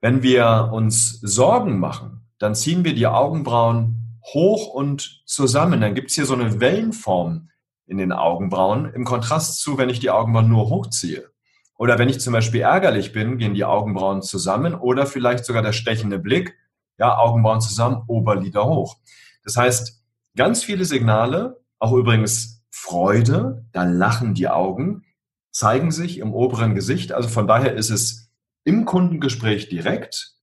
Wenn 0.00 0.22
wir 0.22 0.70
uns 0.72 1.20
Sorgen 1.20 1.78
machen, 1.78 2.28
dann 2.38 2.54
ziehen 2.54 2.84
wir 2.84 2.94
die 2.94 3.06
Augenbrauen 3.06 4.20
hoch 4.32 4.68
und 4.68 5.22
zusammen. 5.26 5.80
Dann 5.80 5.94
gibt 5.94 6.10
es 6.10 6.14
hier 6.14 6.26
so 6.26 6.34
eine 6.34 6.60
Wellenform 6.60 7.50
in 7.86 7.98
den 7.98 8.12
Augenbrauen 8.12 8.92
im 8.94 9.04
Kontrast 9.04 9.60
zu, 9.60 9.76
wenn 9.76 9.90
ich 9.90 10.00
die 10.00 10.10
Augenbrauen 10.10 10.48
nur 10.48 10.70
hochziehe. 10.70 11.30
Oder 11.76 11.98
wenn 11.98 12.08
ich 12.08 12.20
zum 12.20 12.32
Beispiel 12.32 12.60
ärgerlich 12.60 13.12
bin, 13.12 13.36
gehen 13.38 13.54
die 13.54 13.64
Augenbrauen 13.64 14.22
zusammen 14.22 14.74
oder 14.74 15.06
vielleicht 15.06 15.44
sogar 15.44 15.62
der 15.62 15.72
stechende 15.72 16.18
Blick, 16.18 16.56
ja, 16.98 17.18
Augenbrauen 17.18 17.60
zusammen, 17.60 18.02
Oberlider 18.06 18.64
hoch. 18.64 18.96
Das 19.42 19.56
heißt, 19.56 20.03
ganz 20.36 20.62
viele 20.62 20.84
Signale, 20.84 21.60
auch 21.78 21.92
übrigens 21.92 22.64
Freude, 22.70 23.66
da 23.72 23.84
lachen 23.84 24.34
die 24.34 24.48
Augen, 24.48 25.04
zeigen 25.50 25.90
sich 25.90 26.18
im 26.18 26.32
oberen 26.32 26.74
Gesicht. 26.74 27.12
Also 27.12 27.28
von 27.28 27.46
daher 27.46 27.74
ist 27.74 27.90
es 27.90 28.30
im 28.64 28.84
Kundengespräch 28.84 29.68
direkt 29.68 30.34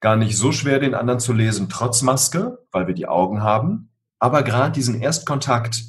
gar 0.00 0.16
nicht 0.16 0.36
so 0.36 0.52
schwer, 0.52 0.78
den 0.78 0.94
anderen 0.94 1.20
zu 1.20 1.32
lesen, 1.32 1.68
trotz 1.68 2.02
Maske, 2.02 2.58
weil 2.70 2.86
wir 2.86 2.94
die 2.94 3.08
Augen 3.08 3.42
haben. 3.42 3.90
Aber 4.18 4.42
gerade 4.42 4.72
diesen 4.72 5.00
Erstkontakt 5.00 5.82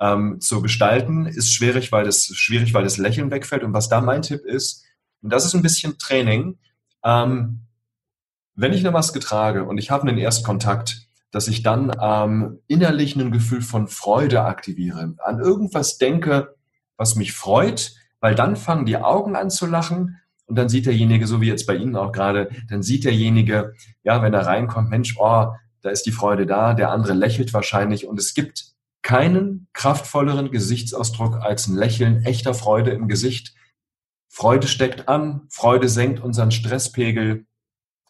ähm, 0.00 0.40
zu 0.40 0.62
gestalten, 0.62 1.26
ist 1.26 1.52
schwierig, 1.52 1.92
weil 1.92 2.04
das 2.04 2.26
schwierig, 2.26 2.74
weil 2.74 2.84
das 2.84 2.98
Lächeln 2.98 3.30
wegfällt. 3.30 3.64
Und 3.64 3.72
was 3.72 3.88
da 3.88 4.00
mein 4.00 4.22
Tipp 4.22 4.44
ist, 4.44 4.84
und 5.22 5.32
das 5.32 5.44
ist 5.44 5.54
ein 5.54 5.62
bisschen 5.62 5.98
Training, 5.98 6.58
ähm, 7.04 7.66
wenn 8.54 8.72
ich 8.72 8.80
eine 8.80 8.90
Maske 8.90 9.20
trage 9.20 9.64
und 9.64 9.78
ich 9.78 9.90
habe 9.90 10.06
einen 10.06 10.18
Erstkontakt, 10.18 11.07
dass 11.30 11.48
ich 11.48 11.62
dann 11.62 11.92
ähm, 12.00 12.60
innerlich 12.66 13.16
ein 13.16 13.30
Gefühl 13.30 13.60
von 13.60 13.88
Freude 13.88 14.42
aktiviere, 14.44 15.14
an 15.18 15.40
irgendwas 15.40 15.98
denke, 15.98 16.54
was 16.96 17.14
mich 17.14 17.32
freut, 17.32 17.92
weil 18.20 18.34
dann 18.34 18.56
fangen 18.56 18.86
die 18.86 18.96
Augen 18.96 19.36
an 19.36 19.50
zu 19.50 19.66
lachen 19.66 20.18
und 20.46 20.56
dann 20.56 20.68
sieht 20.68 20.86
derjenige, 20.86 21.26
so 21.26 21.40
wie 21.40 21.48
jetzt 21.48 21.66
bei 21.66 21.76
Ihnen 21.76 21.96
auch 21.96 22.12
gerade, 22.12 22.50
dann 22.68 22.82
sieht 22.82 23.04
derjenige, 23.04 23.74
ja, 24.02 24.22
wenn 24.22 24.34
er 24.34 24.46
reinkommt, 24.46 24.88
Mensch, 24.88 25.16
oh, 25.18 25.52
da 25.82 25.90
ist 25.90 26.04
die 26.04 26.12
Freude 26.12 26.46
da, 26.46 26.74
der 26.74 26.90
andere 26.90 27.12
lächelt 27.12 27.52
wahrscheinlich 27.52 28.06
und 28.06 28.18
es 28.18 28.34
gibt 28.34 28.72
keinen 29.02 29.68
kraftvolleren 29.74 30.50
Gesichtsausdruck 30.50 31.36
als 31.36 31.68
ein 31.68 31.76
Lächeln 31.76 32.24
echter 32.24 32.54
Freude 32.54 32.90
im 32.90 33.08
Gesicht. 33.08 33.54
Freude 34.28 34.66
steckt 34.66 35.08
an, 35.08 35.42
Freude 35.50 35.88
senkt 35.88 36.20
unseren 36.20 36.50
Stresspegel. 36.50 37.46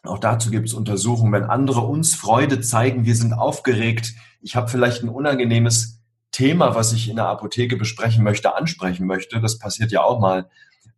Auch 0.03 0.19
dazu 0.19 0.49
gibt 0.49 0.67
es 0.67 0.73
Untersuchungen. 0.73 1.33
Wenn 1.33 1.43
andere 1.43 1.81
uns 1.81 2.15
Freude 2.15 2.61
zeigen, 2.61 3.05
wir 3.05 3.15
sind 3.15 3.33
aufgeregt, 3.33 4.13
ich 4.41 4.55
habe 4.55 4.69
vielleicht 4.69 5.03
ein 5.03 5.09
unangenehmes 5.09 6.01
Thema, 6.31 6.75
was 6.75 6.93
ich 6.93 7.09
in 7.09 7.17
der 7.17 7.27
Apotheke 7.27 7.75
besprechen 7.75 8.23
möchte, 8.23 8.55
ansprechen 8.55 9.05
möchte, 9.05 9.41
das 9.41 9.59
passiert 9.59 9.91
ja 9.91 10.03
auch 10.03 10.19
mal, 10.19 10.49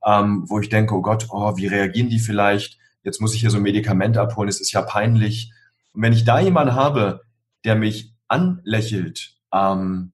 ähm, 0.06 0.44
wo 0.48 0.60
ich 0.60 0.70
denke, 0.70 0.94
oh 0.94 1.02
Gott, 1.02 1.28
oh, 1.30 1.58
wie 1.58 1.68
reagieren 1.68 2.10
die 2.10 2.20
vielleicht? 2.20 2.78
Jetzt 3.04 3.22
muss 3.22 3.34
ich 3.34 3.42
hier 3.42 3.50
so 3.50 3.58
ein 3.58 3.64
Medikament 3.64 4.18
abholen, 4.18 4.50
es 4.50 4.62
ist 4.62 4.72
ja 4.72 4.82
peinlich. 4.82 5.52
Und 5.94 6.04
wenn 6.04 6.14
ich 6.14 6.26
da 6.26 6.40
jemanden 6.40 6.76
habe, 6.76 7.22
der 7.66 7.76
mich 7.76 8.14
anlächelt 8.28 9.36
ähm, 9.52 10.14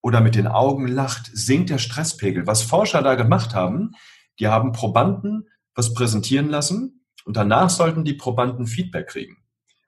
oder 0.00 0.20
mit 0.20 0.36
den 0.36 0.46
Augen 0.46 0.86
lacht, 0.86 1.30
sinkt 1.32 1.70
der 1.70 1.78
Stresspegel. 1.78 2.46
Was 2.46 2.62
Forscher 2.62 3.02
da 3.02 3.16
gemacht 3.16 3.54
haben, 3.54 3.92
die 4.38 4.48
haben 4.48 4.72
Probanden 4.72 5.48
was 5.74 5.94
präsentieren 5.94 6.48
lassen 6.48 6.97
und 7.28 7.36
danach 7.36 7.68
sollten 7.68 8.04
die 8.04 8.14
Probanden 8.14 8.66
Feedback 8.66 9.08
kriegen. 9.08 9.36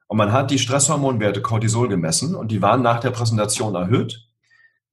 Und 0.08 0.18
man 0.18 0.30
hat 0.30 0.50
die 0.50 0.58
Stresshormonwerte 0.58 1.40
Cortisol 1.40 1.88
gemessen 1.88 2.34
und 2.34 2.52
die 2.52 2.60
waren 2.60 2.82
nach 2.82 3.00
der 3.00 3.12
Präsentation 3.12 3.74
erhöht. 3.74 4.28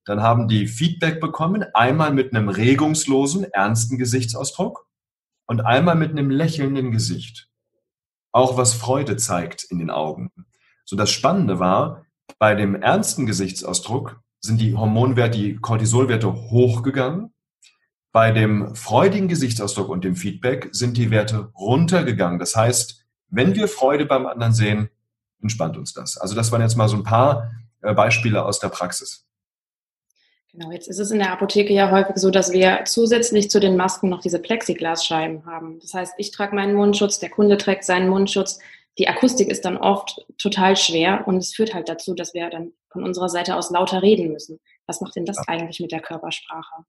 Dann 0.05 0.21
haben 0.21 0.47
die 0.47 0.65
Feedback 0.65 1.19
bekommen, 1.19 1.65
einmal 1.73 2.13
mit 2.13 2.33
einem 2.33 2.47
regungslosen, 2.47 3.43
ernsten 3.51 3.97
Gesichtsausdruck 3.97 4.87
und 5.45 5.59
einmal 5.59 5.95
mit 5.95 6.11
einem 6.11 6.29
lächelnden 6.29 6.91
Gesicht. 6.91 7.49
Auch 8.31 8.55
was 8.55 8.73
Freude 8.73 9.17
zeigt 9.17 9.65
in 9.65 9.79
den 9.79 9.89
Augen. 9.89 10.31
So 10.85 10.95
das 10.95 11.11
Spannende 11.11 11.59
war, 11.59 12.05
bei 12.39 12.55
dem 12.55 12.75
ernsten 12.75 13.25
Gesichtsausdruck 13.25 14.21
sind 14.39 14.61
die 14.61 14.73
Hormonwerte, 14.73 15.37
die 15.37 15.57
Cortisolwerte 15.57 16.33
hochgegangen. 16.33 17.33
Bei 18.17 18.31
dem 18.31 18.73
freudigen 18.73 19.27
Gesichtsausdruck 19.27 19.89
und 19.89 20.03
dem 20.03 20.15
Feedback 20.15 20.69
sind 20.71 20.97
die 20.97 21.11
Werte 21.11 21.51
runtergegangen. 21.55 22.39
Das 22.39 22.55
heißt, 22.55 23.05
wenn 23.29 23.53
wir 23.53 23.67
Freude 23.67 24.07
beim 24.07 24.25
anderen 24.25 24.53
sehen, 24.53 24.89
entspannt 25.39 25.77
uns 25.77 25.93
das. 25.93 26.17
Also 26.17 26.33
das 26.33 26.51
waren 26.51 26.61
jetzt 26.61 26.77
mal 26.77 26.89
so 26.89 26.97
ein 26.97 27.03
paar 27.03 27.51
äh, 27.83 27.93
Beispiele 27.93 28.43
aus 28.43 28.59
der 28.59 28.69
Praxis. 28.69 29.27
Genau, 30.51 30.71
jetzt 30.71 30.87
ist 30.87 30.97
es 30.97 31.11
in 31.11 31.19
der 31.19 31.31
Apotheke 31.31 31.71
ja 31.71 31.91
häufig 31.91 32.15
so, 32.15 32.31
dass 32.31 32.51
wir 32.51 32.85
zusätzlich 32.85 33.51
zu 33.51 33.59
den 33.59 33.77
Masken 33.77 34.09
noch 34.09 34.21
diese 34.21 34.39
Plexiglasscheiben 34.39 35.45
haben. 35.45 35.77
Das 35.79 35.93
heißt, 35.93 36.15
ich 36.17 36.31
trage 36.31 36.55
meinen 36.55 36.73
Mundschutz, 36.73 37.19
der 37.19 37.29
Kunde 37.29 37.55
trägt 37.59 37.83
seinen 37.83 38.09
Mundschutz. 38.09 38.57
Die 38.97 39.07
Akustik 39.07 39.47
ist 39.47 39.63
dann 39.63 39.77
oft 39.77 40.25
total 40.39 40.75
schwer 40.75 41.27
und 41.27 41.37
es 41.37 41.53
führt 41.53 41.75
halt 41.75 41.87
dazu, 41.87 42.15
dass 42.15 42.33
wir 42.33 42.49
dann 42.49 42.71
von 42.89 43.03
unserer 43.03 43.29
Seite 43.29 43.55
aus 43.55 43.69
lauter 43.69 44.01
reden 44.01 44.31
müssen. 44.31 44.59
Was 44.87 45.01
macht 45.01 45.15
denn 45.15 45.25
das 45.25 45.37
eigentlich 45.47 45.79
mit 45.79 45.91
der 45.91 45.99
Körpersprache? 45.99 46.83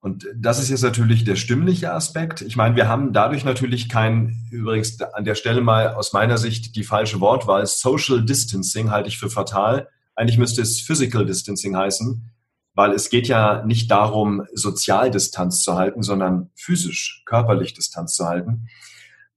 Und 0.00 0.26
das 0.36 0.60
ist 0.60 0.68
jetzt 0.70 0.82
natürlich 0.82 1.24
der 1.24 1.36
stimmliche 1.36 1.92
Aspekt. 1.92 2.42
Ich 2.42 2.56
meine, 2.56 2.76
wir 2.76 2.88
haben 2.88 3.12
dadurch 3.12 3.44
natürlich 3.44 3.88
kein, 3.88 4.46
übrigens 4.50 5.00
an 5.00 5.24
der 5.24 5.34
Stelle 5.34 5.60
mal 5.60 5.94
aus 5.94 6.12
meiner 6.12 6.38
Sicht 6.38 6.76
die 6.76 6.84
falsche 6.84 7.20
Wortwahl, 7.20 7.66
Social 7.66 8.24
Distancing 8.24 8.90
halte 8.90 9.08
ich 9.08 9.18
für 9.18 9.30
fatal. 9.30 9.88
Eigentlich 10.14 10.38
müsste 10.38 10.62
es 10.62 10.80
Physical 10.80 11.26
Distancing 11.26 11.76
heißen 11.76 12.30
weil 12.76 12.92
es 12.92 13.08
geht 13.08 13.26
ja 13.26 13.64
nicht 13.64 13.90
darum, 13.90 14.46
Sozialdistanz 14.52 15.62
zu 15.62 15.74
halten, 15.76 16.02
sondern 16.02 16.50
physisch, 16.54 17.22
körperlich 17.24 17.72
Distanz 17.72 18.14
zu 18.14 18.26
halten. 18.26 18.68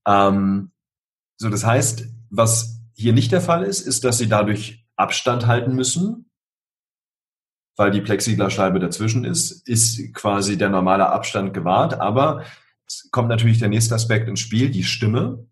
Ähm, 0.05 0.71
so, 1.37 1.49
das 1.49 1.65
heißt, 1.65 2.05
was 2.29 2.81
hier 2.93 3.13
nicht 3.13 3.31
der 3.31 3.39
Fall 3.39 3.63
ist, 3.63 3.87
ist, 3.87 4.03
dass 4.03 4.17
sie 4.17 4.27
dadurch 4.27 4.85
Abstand 4.97 5.47
halten 5.47 5.73
müssen, 5.73 6.28
weil 7.79 7.91
die 7.91 8.01
Plexiglasscheibe 8.01 8.77
dazwischen 8.79 9.23
ist, 9.23 9.65
ist 9.65 10.13
quasi 10.13 10.57
der 10.57 10.67
normale 10.67 11.09
Abstand 11.09 11.53
gewahrt, 11.53 12.01
aber 12.01 12.43
es 12.85 13.07
kommt 13.09 13.29
natürlich 13.29 13.59
der 13.59 13.69
nächste 13.69 13.95
Aspekt 13.95 14.27
ins 14.27 14.41
Spiel, 14.41 14.69
die 14.69 14.83
Stimme. 14.83 15.45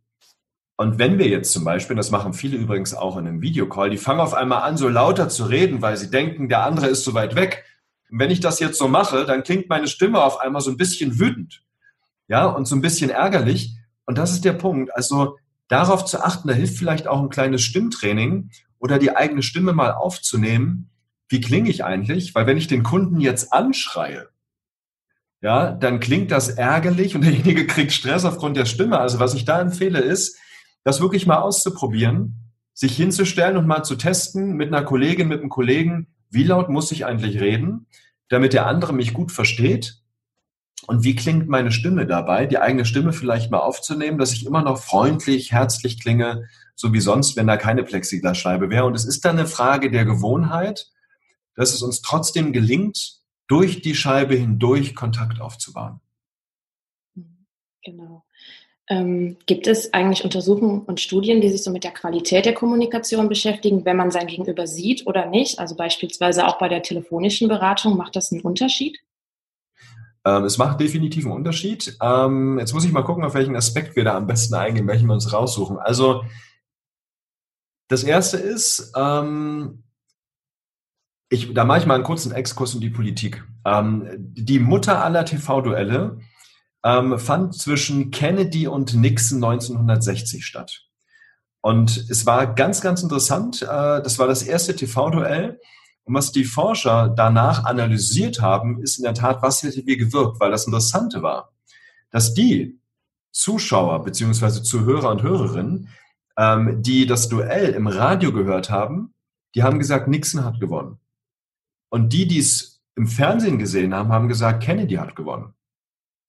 Und 0.76 1.00
wenn 1.00 1.20
wir 1.20 1.30
jetzt 1.30 1.54
zum 1.54 1.64
Beispiel, 1.64 1.96
das 1.96 2.12
machen 2.12 2.34
viele 2.34 2.58
übrigens 2.58 2.94
auch 2.94 3.16
in 3.16 3.28
einem 3.28 3.42
Videocall, 3.42 3.90
die 3.90 3.98
fangen 3.98 4.20
auf 4.20 4.34
einmal 4.34 4.64
an, 4.64 4.76
so 4.76 4.90
lauter 4.90 5.30
zu 5.30 5.46
reden, 5.46 5.82
weil 5.82 5.96
sie 5.96 6.10
denken, 6.10 6.50
der 6.50 6.66
andere 6.66 6.88
ist 6.88 7.06
so 7.06 7.14
weit 7.14 7.36
weg, 7.36 7.64
und 8.10 8.20
wenn 8.20 8.30
ich 8.30 8.42
das 8.42 8.60
jetzt 8.60 8.78
so 8.78 8.90
mache, 8.90 9.24
dann 9.26 9.44
klingt 9.44 9.70
meine 9.70 9.88
Stimme 9.88 10.22
auf 10.22 10.42
einmal 10.42 10.62
so 10.62 10.70
ein 10.70 10.78
bisschen 10.78 11.20
wütend. 11.20 11.64
Ja, 12.28 12.46
und 12.46 12.68
so 12.68 12.76
ein 12.76 12.82
bisschen 12.82 13.10
ärgerlich. 13.10 13.78
Und 14.06 14.18
das 14.18 14.34
ist 14.34 14.44
der 14.44 14.54
Punkt. 14.54 14.94
Also 14.94 15.38
darauf 15.70 16.04
zu 16.04 16.22
achten, 16.22 16.50
da 16.50 16.54
hilft 16.54 16.78
vielleicht 16.78 17.08
auch 17.08 17.22
ein 17.22 17.30
kleines 17.30 17.62
Stimmtraining 17.62 18.52
oder 18.80 19.00
die 19.00 19.16
eigene 19.16 19.44
Stimme 19.44 19.72
mal 19.72 19.94
aufzunehmen. 19.94 20.90
Wie 21.30 21.42
klinge 21.42 21.70
ich 21.70 21.84
eigentlich? 21.84 22.34
Weil 22.36 22.48
wenn 22.48 22.58
ich 22.58 22.68
den 22.68 22.84
Kunden 22.84 23.20
jetzt 23.20 23.52
anschreie, 23.54 24.30
ja, 25.42 25.72
dann 25.72 26.00
klingt 26.00 26.32
das 26.32 26.50
ärgerlich 26.50 27.16
und 27.16 27.22
derjenige 27.26 27.68
kriegt 27.68 27.92
Stress 27.92 28.26
aufgrund 28.26 28.58
der 28.58 28.66
Stimme. 28.66 29.00
Also 29.00 29.20
was 29.20 29.34
ich 29.34 29.46
da 29.46 29.60
empfehle 29.60 30.00
ist, 30.00 30.38
das 30.84 31.02
wirklich 31.02 31.28
mal 31.28 31.38
auszuprobieren, 31.38 32.54
sich 32.74 32.96
hinzustellen 32.96 33.58
und 33.58 33.68
mal 33.68 33.84
zu 33.84 33.96
testen 33.96 34.56
mit 34.56 34.68
einer 34.68 34.84
Kollegin, 34.84 35.28
mit 35.28 35.42
einem 35.42 35.50
Kollegen, 35.50 36.08
wie 36.30 36.44
laut 36.44 36.70
muss 36.70 36.92
ich 36.92 37.06
eigentlich 37.06 37.40
reden, 37.40 37.88
damit 38.30 38.54
der 38.54 38.68
andere 38.68 38.94
mich 38.94 39.14
gut 39.14 39.32
versteht? 39.32 40.02
Und 40.86 41.04
wie 41.04 41.16
klingt 41.16 41.50
meine 41.50 41.72
Stimme 41.72 42.06
dabei, 42.06 42.46
die 42.46 42.60
eigene 42.60 42.86
Stimme 42.86 43.12
vielleicht 43.12 43.52
mal 43.52 43.60
aufzunehmen, 43.60 44.18
dass 44.18 44.32
ich 44.32 44.46
immer 44.46 44.62
noch 44.62 44.82
freundlich, 44.82 45.52
herzlich 45.52 46.00
klinge, 46.00 46.48
so 46.76 46.94
wie 46.94 47.00
sonst, 47.00 47.36
wenn 47.36 47.48
da 47.48 47.58
keine 47.58 47.84
Plexiglasscheibe 47.84 48.70
wäre. 48.70 48.86
Und 48.86 48.96
es 48.96 49.04
ist 49.04 49.26
dann 49.26 49.38
eine 49.38 49.48
Frage 49.48 49.92
der 49.92 50.06
Gewohnheit, 50.06 50.88
dass 51.58 51.74
es 51.74 51.82
uns 51.82 52.02
trotzdem 52.02 52.54
gelingt, 52.54 53.18
durch 53.48 53.82
die 53.82 53.96
Scheibe 53.96 54.36
hindurch 54.36 54.96
Kontakt 54.96 55.42
aufzubauen. 55.42 56.00
Genau. 57.84 58.24
Ähm, 58.90 59.38
gibt 59.46 59.68
es 59.68 59.94
eigentlich 59.94 60.24
Untersuchungen 60.24 60.82
und 60.82 61.02
Studien, 61.02 61.42
die 61.42 61.50
sich 61.50 61.64
so 61.64 61.72
mit 61.72 61.84
der 61.84 61.92
Qualität 61.92 62.46
der 62.46 62.54
Kommunikation 62.54 63.28
beschäftigen, 63.28 63.84
wenn 63.84 63.98
man 63.98 64.12
sein 64.12 64.28
Gegenüber 64.28 64.66
sieht 64.66 65.08
oder 65.08 65.26
nicht? 65.26 65.60
Also 65.60 65.76
beispielsweise 65.76 66.48
auch 66.48 66.58
bei 66.58 66.70
der 66.70 66.84
telefonischen 66.84 67.50
Beratung, 67.50 67.98
macht 67.98 68.16
das 68.16 68.32
einen 68.32 68.42
Unterschied? 68.42 68.98
Ähm, 70.26 70.44
es 70.44 70.58
macht 70.58 70.80
definitiv 70.80 71.26
einen 71.26 71.36
Unterschied. 71.36 71.98
Ähm, 72.02 72.60
jetzt 72.60 72.74
muss 72.74 72.86
ich 72.86 72.92
mal 72.92 73.04
gucken, 73.04 73.26
auf 73.26 73.34
welchen 73.34 73.56
Aspekt 73.56 73.96
wir 73.96 74.06
da 74.06 74.16
am 74.16 74.28
besten 74.28 74.56
eingehen, 74.56 74.88
welchen 74.88 75.08
wir 75.08 75.14
uns 75.14 75.34
raussuchen. 75.34 75.80
Also 75.80 76.24
das 77.90 78.04
erste 78.04 78.38
ist, 78.38 78.94
ähm, 78.96 79.84
ich, 81.30 81.54
da 81.54 81.66
mache 81.66 81.80
ich 81.80 81.86
mal 81.86 81.96
einen 81.96 82.04
kurzen 82.04 82.32
Exkurs 82.32 82.74
in 82.74 82.82
die 82.82 82.90
Politik. 82.90 83.44
Ähm, 83.66 84.08
die 84.18 84.60
Mutter 84.60 85.04
aller 85.04 85.26
TV-Duelle 85.26 86.20
ähm, 86.84 87.20
fand 87.20 87.56
zwischen 87.56 88.12
Kennedy 88.12 88.68
und 88.68 88.94
Nixon 88.96 89.44
1960 89.44 90.46
statt. 90.46 90.84
Und 91.62 92.10
es 92.10 92.26
war 92.26 92.54
ganz, 92.54 92.82
ganz 92.82 93.04
interessant. 93.04 93.62
Äh, 93.62 93.66
das 93.66 94.20
war 94.20 94.28
das 94.28 94.44
erste 94.44 94.76
TV-Duell. 94.76 95.60
Und 96.06 96.14
was 96.14 96.32
die 96.32 96.46
Forscher 96.46 97.10
danach 97.10 97.66
analysiert 97.66 98.42
haben, 98.42 98.82
ist 98.82 98.98
in 98.98 99.04
der 99.04 99.14
Tat, 99.14 99.42
was 99.42 99.64
hätte 99.64 99.86
wie 99.86 99.98
gewirkt, 99.98 100.40
weil 100.40 100.52
das 100.52 100.66
Interessante 100.66 101.22
war, 101.22 101.52
dass 102.12 102.34
die 102.34 102.80
Zuschauer 103.32 104.04
beziehungsweise 104.04 104.64
Zuhörer 104.64 105.12
und 105.12 105.24
Hörerinnen, 105.24 105.90
ähm, 106.38 106.82
die 106.82 107.06
das 107.06 107.28
Duell 107.28 107.74
im 107.74 107.88
Radio 107.88 108.32
gehört 108.32 108.70
haben, 108.70 109.14
die 109.54 109.64
haben 109.64 109.80
gesagt, 109.80 110.08
Nixon 110.08 110.46
hat 110.46 110.62
gewonnen. 110.62 111.00
Und 111.90 112.14
die, 112.14 112.28
die 112.28 112.40
es 112.40 112.82
im 112.96 113.08
Fernsehen 113.08 113.60
gesehen 113.60 113.94
haben, 113.94 114.12
haben 114.12 114.28
gesagt, 114.28 114.64
Kennedy 114.64 114.96
hat 114.96 115.16
gewonnen. 115.16 115.54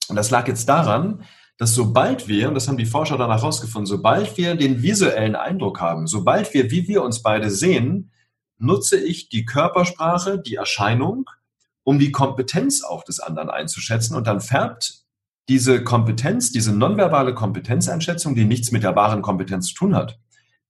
Und 0.09 0.17
das 0.17 0.31
lag 0.31 0.47
jetzt 0.49 0.69
daran, 0.69 1.25
dass 1.57 1.75
sobald 1.75 2.29
wir, 2.29 2.49
und 2.49 2.55
das 2.55 2.69
haben 2.69 2.79
die 2.79 2.87
Forscher 2.87 3.19
danach 3.19 3.43
herausgefunden, 3.43 3.87
sobald 3.87 4.37
wir 4.37 4.55
den 4.55 4.83
visuellen 4.83 5.35
Eindruck 5.35 5.81
haben, 5.81 6.07
sobald 6.07 6.55
wir, 6.55 6.71
wie 6.71 6.87
wir 6.87 7.03
uns 7.03 7.23
beide 7.23 7.51
sehen, 7.51 8.13
nutze 8.59 8.99
ich 8.99 9.29
die 9.29 9.45
Körpersprache, 9.45 10.41
die 10.41 10.55
Erscheinung, 10.55 11.29
um 11.83 11.99
die 11.99 12.13
Kompetenz 12.13 12.85
auch 12.85 13.03
des 13.03 13.19
anderen 13.19 13.51
einzuschätzen. 13.51 14.15
Und 14.15 14.27
dann 14.27 14.41
färbt 14.41 15.05
diese 15.49 15.83
Kompetenz, 15.83 16.53
diese 16.53 16.73
nonverbale 16.73 17.35
Kompetenzeinschätzung, 17.35 18.35
die 18.35 18.45
nichts 18.45 18.71
mit 18.71 18.83
der 18.83 18.95
wahren 18.95 19.23
Kompetenz 19.23 19.69
zu 19.69 19.75
tun 19.75 19.95
hat, 19.97 20.19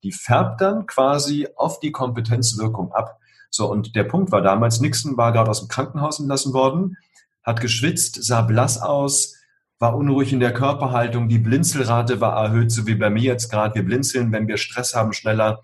die 0.05 0.13
färbt 0.13 0.61
dann 0.61 0.87
quasi 0.87 1.49
auf 1.57 1.81
die 1.81 1.91
Kompetenzwirkung 1.91 2.93
ab. 2.93 3.18
So, 3.51 3.71
und 3.71 3.97
der 3.97 4.05
Punkt 4.05 4.31
war 4.33 4.43
damals, 4.43 4.81
Nixon 4.81 5.17
war 5.17 5.33
gerade 5.33 5.51
aus 5.51 5.61
dem 5.61 5.69
Krankenhaus 5.69 6.21
entlassen 6.21 6.53
worden, 6.53 6.97
hat 7.43 7.61
geschwitzt, 7.61 8.23
sah 8.23 8.43
blass 8.43 8.81
aus, 8.81 9.35
war 9.79 9.97
unruhig 9.97 10.33
in 10.33 10.41
der 10.41 10.53
Körperhaltung, 10.53 11.29
die 11.29 11.39
Blinzelrate 11.39 12.21
war 12.21 12.37
erhöht, 12.45 12.71
so 12.73 12.87
wie 12.87 12.97
bei 12.97 13.11
mir 13.11 13.23
jetzt 13.23 13.51
gerade. 13.51 13.77
Wir 13.77 13.85
blinzeln, 13.85 14.33
wenn 14.33 14.49
wir 14.49 14.57
Stress 14.57 14.95
haben, 14.95 15.13
schneller. 15.13 15.61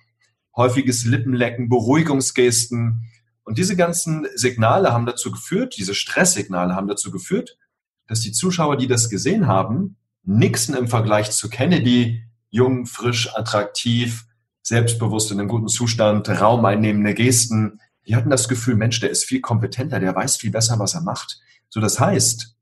Häufiges 0.56 1.04
Lippenlecken, 1.04 1.68
Beruhigungsgesten. 1.68 3.10
Und 3.42 3.58
diese 3.58 3.76
ganzen 3.76 4.26
Signale 4.36 4.92
haben 4.92 5.04
dazu 5.04 5.32
geführt, 5.32 5.74
diese 5.76 5.94
Stresssignale 5.94 6.74
haben 6.76 6.86
dazu 6.86 7.10
geführt, 7.10 7.58
dass 8.06 8.20
die 8.20 8.32
Zuschauer, 8.32 8.76
die 8.76 8.86
das 8.86 9.10
gesehen 9.10 9.46
haben, 9.46 9.96
Nixon 10.22 10.76
im 10.76 10.88
Vergleich 10.88 11.32
zu 11.32 11.50
Kennedy 11.50 12.24
jung, 12.50 12.86
frisch, 12.86 13.34
attraktiv, 13.34 14.26
selbstbewusst 14.64 15.30
in 15.30 15.38
einem 15.38 15.48
guten 15.48 15.68
Zustand, 15.68 16.28
raumeinnehmende 16.28 17.14
Gesten, 17.14 17.80
die 18.06 18.16
hatten 18.16 18.30
das 18.30 18.48
Gefühl, 18.48 18.74
Mensch, 18.76 18.98
der 19.00 19.10
ist 19.10 19.24
viel 19.24 19.40
kompetenter, 19.40 20.00
der 20.00 20.14
weiß 20.14 20.36
viel 20.36 20.50
besser, 20.50 20.78
was 20.78 20.94
er 20.94 21.02
macht. 21.02 21.40
So, 21.68 21.80
das 21.80 22.00
heißt, 22.00 22.56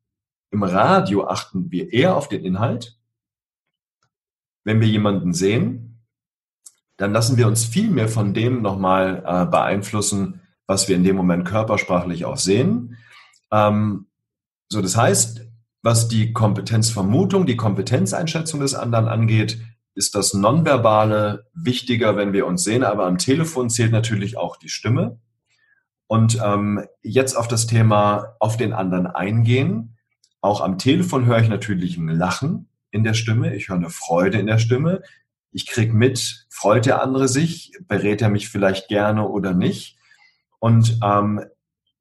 im 0.51 0.63
Radio 0.63 1.27
achten 1.27 1.71
wir 1.71 1.93
eher 1.93 2.17
auf 2.17 2.29
den 2.29 2.45
Inhalt. 2.45 2.99
Wenn 4.65 4.81
wir 4.81 4.89
jemanden 4.89 5.33
sehen, 5.33 6.03
dann 6.97 7.13
lassen 7.13 7.37
wir 7.37 7.47
uns 7.47 7.65
viel 7.65 7.91
mehr 7.91 8.09
von 8.09 8.35
dem 8.35 8.63
nochmal 8.63 9.23
äh, 9.27 9.47
beeinflussen, 9.47 10.41
was 10.67 10.89
wir 10.89 10.97
in 10.97 11.05
dem 11.05 11.17
Moment 11.17 11.47
körpersprachlich 11.47 12.25
auch 12.25 12.37
sehen. 12.37 12.99
Ähm, 13.51 14.07
so, 14.69 14.81
das 14.81 14.97
heißt, 14.97 15.47
was 15.83 16.09
die 16.09 16.33
Kompetenzvermutung, 16.33 17.47
die 17.47 17.57
Kompetenzeinschätzung 17.57 18.61
des 18.61 18.75
anderen 18.75 19.09
angeht, 19.09 19.59
ist 19.95 20.15
das 20.15 20.35
Nonverbale 20.35 21.47
wichtiger, 21.55 22.17
wenn 22.17 22.33
wir 22.33 22.47
uns 22.47 22.65
sehen, 22.65 22.85
aber 22.85 23.07
am 23.07 23.19
Telefon 23.19 23.71
zählt 23.71 23.93
natürlich 23.93 24.37
auch 24.37 24.57
die 24.57 24.69
Stimme. 24.69 25.19
Und 26.07 26.39
ähm, 26.45 26.85
jetzt 27.03 27.37
auf 27.37 27.49
das 27.49 27.67
Thema 27.67 28.37
auf 28.39 28.57
den 28.57 28.73
anderen 28.73 29.07
eingehen. 29.07 29.97
Auch 30.41 30.61
am 30.61 30.77
Telefon 30.77 31.25
höre 31.25 31.41
ich 31.41 31.49
natürlich 31.49 31.97
ein 31.97 32.09
Lachen 32.09 32.69
in 32.91 33.05
der 33.05 33.15
Stimme. 33.15 33.55
Ich 33.55 33.69
höre 33.69 33.77
eine 33.77 33.91
Freude 33.91 34.39
in 34.39 34.47
der 34.47 34.59
Stimme. 34.59 35.03
Ich 35.53 35.67
kriege 35.67 35.93
mit, 35.93 36.47
freut 36.51 36.87
der 36.87 37.03
andere 37.03 37.29
sich, 37.29 37.73
berät 37.87 38.21
er 38.23 38.29
mich 38.29 38.49
vielleicht 38.49 38.89
gerne 38.89 39.29
oder 39.29 39.55
nicht. 39.55 39.97
Und 40.59 40.99
ähm, 41.03 41.45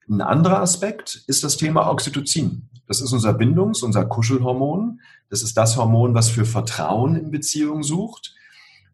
ein 0.10 0.22
anderer 0.22 0.60
Aspekt 0.60 1.24
ist 1.28 1.44
das 1.44 1.58
Thema 1.58 1.90
Oxytocin. 1.90 2.70
Das 2.88 3.02
ist 3.02 3.14
unser 3.14 3.34
Bindungs-, 3.34 3.84
unser 3.84 4.06
Kuschelhormon. 4.06 5.02
Das 5.30 5.44
ist 5.44 5.58
das 5.58 5.78
Hormon, 5.78 6.14
was 6.14 6.30
für 6.30 6.46
Vertrauen 6.46 7.16
in 7.16 7.32
Beziehungen 7.32 7.84
sucht. 7.84 8.36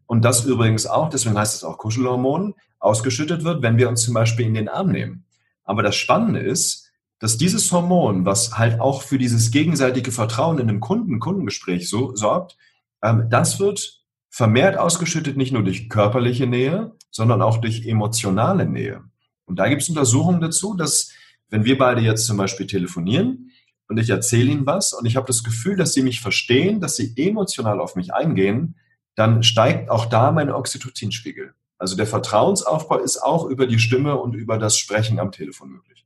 Und 0.06 0.24
das 0.24 0.44
übrigens 0.44 0.86
auch, 0.86 1.10
deswegen 1.10 1.38
heißt 1.38 1.56
es 1.56 1.64
auch 1.64 1.78
Kuschelhormon, 1.78 2.54
ausgeschüttet 2.78 3.44
wird, 3.44 3.62
wenn 3.62 3.76
wir 3.76 3.88
uns 3.88 4.02
zum 4.02 4.14
Beispiel 4.14 4.46
in 4.46 4.54
den 4.54 4.68
Arm 4.68 4.90
nehmen. 4.90 5.24
Aber 5.64 5.82
das 5.82 5.96
Spannende 5.96 6.40
ist, 6.40 6.90
dass 7.18 7.36
dieses 7.36 7.70
Hormon, 7.72 8.24
was 8.24 8.56
halt 8.56 8.80
auch 8.80 9.02
für 9.02 9.18
dieses 9.18 9.50
gegenseitige 9.50 10.12
Vertrauen 10.12 10.58
in 10.58 10.68
einem 10.68 10.80
Kunden, 10.80 11.18
Kundengespräch 11.18 11.88
so 11.88 12.14
sorgt, 12.14 12.56
ähm, 13.02 13.26
das 13.28 13.58
wird 13.58 14.02
vermehrt 14.30 14.78
ausgeschüttet 14.78 15.36
nicht 15.36 15.52
nur 15.52 15.64
durch 15.64 15.88
körperliche 15.88 16.46
Nähe, 16.46 16.92
sondern 17.10 17.42
auch 17.42 17.58
durch 17.58 17.86
emotionale 17.86 18.66
Nähe. 18.66 19.02
Und 19.46 19.58
da 19.58 19.68
gibt 19.68 19.82
es 19.82 19.88
Untersuchungen 19.88 20.40
dazu, 20.40 20.74
dass 20.74 21.10
wenn 21.50 21.64
wir 21.64 21.78
beide 21.78 22.02
jetzt 22.02 22.26
zum 22.26 22.36
Beispiel 22.36 22.66
telefonieren 22.66 23.47
und 23.88 23.98
ich 23.98 24.10
erzähle 24.10 24.50
Ihnen 24.50 24.66
was 24.66 24.92
und 24.92 25.06
ich 25.06 25.16
habe 25.16 25.26
das 25.26 25.42
Gefühl, 25.42 25.76
dass 25.76 25.94
Sie 25.94 26.02
mich 26.02 26.20
verstehen, 26.20 26.80
dass 26.80 26.96
Sie 26.96 27.12
emotional 27.16 27.80
auf 27.80 27.96
mich 27.96 28.12
eingehen, 28.14 28.76
dann 29.14 29.42
steigt 29.42 29.90
auch 29.90 30.06
da 30.06 30.30
mein 30.30 30.50
Oxytocinspiegel. 30.50 31.54
Also 31.78 31.96
der 31.96 32.06
Vertrauensaufbau 32.06 32.98
ist 32.98 33.18
auch 33.18 33.46
über 33.46 33.66
die 33.66 33.78
Stimme 33.78 34.16
und 34.16 34.34
über 34.34 34.58
das 34.58 34.76
Sprechen 34.76 35.18
am 35.18 35.32
Telefon 35.32 35.70
möglich 35.70 35.98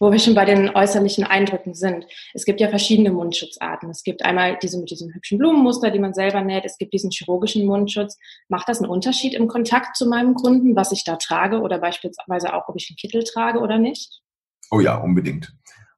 wo 0.00 0.10
wir 0.10 0.18
schon 0.18 0.34
bei 0.34 0.46
den 0.46 0.74
äußerlichen 0.74 1.24
Eindrücken 1.24 1.74
sind. 1.74 2.06
Es 2.32 2.46
gibt 2.46 2.60
ja 2.60 2.68
verschiedene 2.68 3.12
Mundschutzarten. 3.12 3.90
Es 3.90 4.02
gibt 4.02 4.24
einmal 4.24 4.58
diese 4.60 4.78
mit 4.80 4.90
diesem 4.90 5.12
hübschen 5.12 5.38
Blumenmuster, 5.38 5.90
die 5.90 5.98
man 5.98 6.14
selber 6.14 6.40
näht. 6.40 6.64
Es 6.64 6.78
gibt 6.78 6.94
diesen 6.94 7.10
chirurgischen 7.10 7.66
Mundschutz. 7.66 8.18
Macht 8.48 8.68
das 8.68 8.80
einen 8.80 8.90
Unterschied 8.90 9.34
im 9.34 9.46
Kontakt 9.46 9.96
zu 9.96 10.08
meinem 10.08 10.34
Kunden, 10.34 10.74
was 10.74 10.90
ich 10.90 11.04
da 11.04 11.16
trage 11.16 11.60
oder 11.60 11.78
beispielsweise 11.78 12.54
auch, 12.54 12.68
ob 12.68 12.76
ich 12.76 12.88
einen 12.90 12.96
Kittel 12.96 13.22
trage 13.22 13.60
oder 13.60 13.78
nicht? 13.78 14.22
Oh 14.70 14.80
ja, 14.80 14.96
unbedingt. 14.96 15.52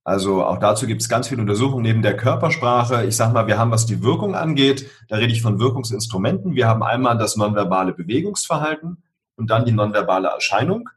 Also 0.04 0.44
auch 0.44 0.58
dazu 0.58 0.86
gibt 0.86 1.00
es 1.00 1.08
ganz 1.08 1.28
viele 1.28 1.42
Untersuchungen 1.42 1.82
neben 1.82 2.02
der 2.02 2.16
Körpersprache. 2.16 3.04
Ich 3.06 3.16
sage 3.16 3.32
mal, 3.32 3.46
wir 3.46 3.58
haben, 3.58 3.70
was 3.70 3.86
die 3.86 4.02
Wirkung 4.02 4.34
angeht, 4.34 4.90
da 5.08 5.16
rede 5.16 5.32
ich 5.32 5.42
von 5.42 5.60
Wirkungsinstrumenten. 5.60 6.54
Wir 6.56 6.66
haben 6.66 6.82
einmal 6.82 7.16
das 7.18 7.36
nonverbale 7.36 7.92
Bewegungsverhalten 7.92 9.02
und 9.36 9.50
dann 9.50 9.64
die 9.64 9.72
nonverbale 9.72 10.28
Erscheinung. 10.28 10.88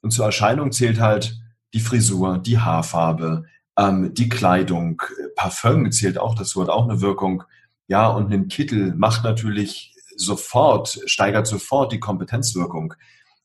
Und 0.00 0.12
zur 0.12 0.24
Erscheinung 0.24 0.72
zählt 0.72 0.98
halt 0.98 1.38
die 1.74 1.80
Frisur, 1.80 2.38
die 2.38 2.58
Haarfarbe, 2.58 3.44
ähm, 3.76 4.14
die 4.14 4.28
Kleidung, 4.30 5.02
Parfüm 5.36 5.90
zählt 5.92 6.18
auch 6.18 6.34
dazu, 6.34 6.62
hat 6.62 6.70
auch 6.70 6.88
eine 6.88 7.00
Wirkung. 7.02 7.42
Ja, 7.86 8.08
und 8.08 8.32
ein 8.32 8.48
Kittel 8.48 8.94
macht 8.94 9.24
natürlich 9.24 9.94
sofort, 10.16 11.00
steigert 11.06 11.46
sofort 11.46 11.92
die 11.92 12.00
Kompetenzwirkung. 12.00 12.94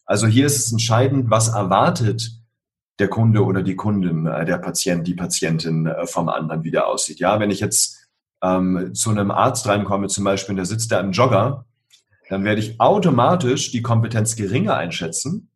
Also 0.05 0.27
hier 0.27 0.45
ist 0.45 0.58
es 0.58 0.71
entscheidend, 0.71 1.29
was 1.29 1.49
erwartet 1.49 2.38
der 2.99 3.07
Kunde 3.07 3.43
oder 3.43 3.63
die 3.63 3.75
Kundin, 3.75 4.27
äh, 4.27 4.45
der 4.45 4.57
Patient, 4.57 5.07
die 5.07 5.15
Patientin 5.15 5.88
äh, 5.88 6.05
vom 6.05 6.29
anderen, 6.29 6.63
wie 6.63 6.71
der 6.71 6.88
aussieht. 6.88 7.19
Ja, 7.19 7.39
wenn 7.39 7.49
ich 7.49 7.59
jetzt 7.59 8.07
ähm, 8.43 8.93
zu 8.93 9.09
einem 9.09 9.31
Arzt 9.31 9.67
reinkomme, 9.67 10.07
zum 10.07 10.23
Beispiel, 10.23 10.55
der 10.55 10.65
sitzt 10.65 10.91
da 10.91 10.99
im 10.99 11.12
Jogger, 11.12 11.65
dann 12.29 12.43
werde 12.43 12.62
ich 12.62 12.79
automatisch 12.79 13.71
die 13.71 13.81
Kompetenz 13.81 14.35
geringer 14.35 14.75
einschätzen, 14.75 15.49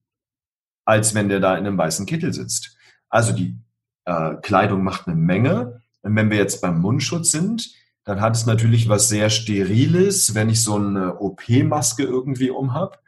als 0.86 1.14
wenn 1.14 1.30
der 1.30 1.40
da 1.40 1.56
in 1.56 1.68
einem 1.68 1.78
weißen 1.78 2.06
Kittel 2.06 2.34
sitzt. 2.34 2.76
Also 3.10 3.32
die 3.32 3.58
äh, 4.06 4.36
Kleidung 4.42 4.84
macht 4.84 5.08
eine 5.08 5.16
Menge. 5.16 5.82
Und 6.02 6.16
wenn 6.16 6.30
wir 6.30 6.38
jetzt 6.38 6.62
beim 6.62 6.80
Mundschutz 6.80 7.32
sind, 7.32 7.70
dann 8.06 8.20
hat 8.20 8.36
es 8.36 8.46
natürlich 8.46 8.90
was 8.90 9.08
sehr 9.08 9.30
Steriles, 9.30 10.36
wenn 10.36 10.50
ich 10.50 10.62
so 10.62 10.76
eine 10.76 11.20
OP-Maske 11.20 12.04
irgendwie 12.04 12.50
umhab, 12.50 13.02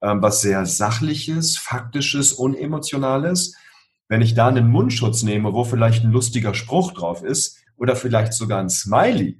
ähm, 0.00 0.22
was 0.22 0.40
sehr 0.40 0.64
Sachliches, 0.64 1.58
Faktisches, 1.58 2.32
Unemotionales. 2.32 3.54
Wenn 4.10 4.22
ich 4.22 4.34
da 4.34 4.48
einen 4.48 4.68
Mundschutz 4.68 5.22
nehme, 5.22 5.52
wo 5.52 5.62
vielleicht 5.62 6.02
ein 6.04 6.10
lustiger 6.10 6.52
Spruch 6.52 6.92
drauf 6.92 7.22
ist 7.22 7.62
oder 7.76 7.94
vielleicht 7.94 8.32
sogar 8.32 8.58
ein 8.58 8.68
Smiley, 8.68 9.38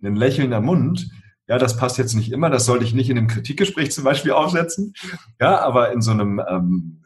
ein 0.00 0.14
lächelnder 0.14 0.60
Mund, 0.60 1.10
ja, 1.48 1.58
das 1.58 1.76
passt 1.76 1.98
jetzt 1.98 2.14
nicht 2.14 2.30
immer, 2.30 2.48
das 2.48 2.64
sollte 2.64 2.84
ich 2.84 2.94
nicht 2.94 3.10
in 3.10 3.18
einem 3.18 3.26
Kritikgespräch 3.26 3.90
zum 3.90 4.04
Beispiel 4.04 4.30
aufsetzen. 4.30 4.94
Ja, 5.40 5.58
aber 5.62 5.90
in 5.90 6.00
so 6.00 6.12
einem 6.12 6.40
ähm, 6.48 7.02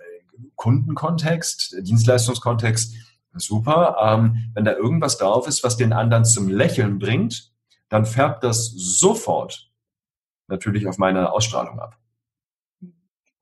Kundenkontext, 0.57 1.77
Dienstleistungskontext, 1.81 2.95
super. 3.37 3.97
Ähm, 4.03 4.51
wenn 4.53 4.67
da 4.67 4.73
irgendwas 4.73 5.17
drauf 5.17 5.47
ist, 5.47 5.65
was 5.65 5.79
den 5.79 5.95
anderen 5.95 6.27
zum 6.27 6.47
Lächeln 6.47 6.99
bringt, 6.99 7.53
dann 7.89 8.05
färbt 8.05 8.45
das 8.45 8.71
sofort 8.71 9.71
natürlich 10.47 10.87
auf 10.87 10.99
meine 10.99 11.33
Ausstrahlung 11.33 11.81
ab. 11.81 11.97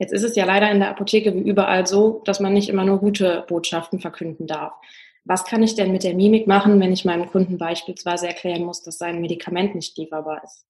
Jetzt 0.00 0.14
ist 0.14 0.22
es 0.22 0.34
ja 0.34 0.46
leider 0.46 0.70
in 0.70 0.80
der 0.80 0.88
Apotheke 0.88 1.34
wie 1.34 1.48
überall 1.48 1.86
so, 1.86 2.22
dass 2.24 2.40
man 2.40 2.54
nicht 2.54 2.70
immer 2.70 2.84
nur 2.86 2.98
gute 2.98 3.44
Botschaften 3.46 4.00
verkünden 4.00 4.46
darf. 4.46 4.72
Was 5.26 5.44
kann 5.44 5.62
ich 5.62 5.74
denn 5.74 5.92
mit 5.92 6.04
der 6.04 6.14
Mimik 6.14 6.46
machen, 6.46 6.80
wenn 6.80 6.90
ich 6.90 7.04
meinem 7.04 7.26
Kunden 7.26 7.58
beispielsweise 7.58 8.26
erklären 8.26 8.64
muss, 8.64 8.82
dass 8.82 8.96
sein 8.96 9.20
Medikament 9.20 9.74
nicht 9.74 9.98
lieferbar 9.98 10.42
ist? 10.42 10.64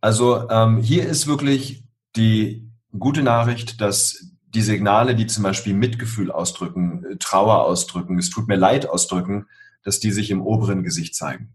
Also 0.00 0.48
ähm, 0.48 0.78
hier 0.78 1.06
ist 1.06 1.26
wirklich 1.26 1.84
die 2.16 2.66
gute 2.98 3.22
Nachricht, 3.22 3.82
dass 3.82 4.30
die 4.54 4.62
Signale, 4.62 5.14
die 5.14 5.26
zum 5.26 5.42
Beispiel 5.42 5.74
Mitgefühl 5.74 6.32
ausdrücken, 6.32 7.04
äh, 7.04 7.16
Trauer 7.18 7.64
ausdrücken, 7.64 8.18
es 8.18 8.30
tut 8.30 8.48
mir 8.48 8.56
leid 8.56 8.88
ausdrücken, 8.88 9.48
dass 9.82 10.00
die 10.00 10.12
sich 10.12 10.30
im 10.30 10.40
oberen 10.40 10.82
Gesicht 10.82 11.14
zeigen. 11.14 11.54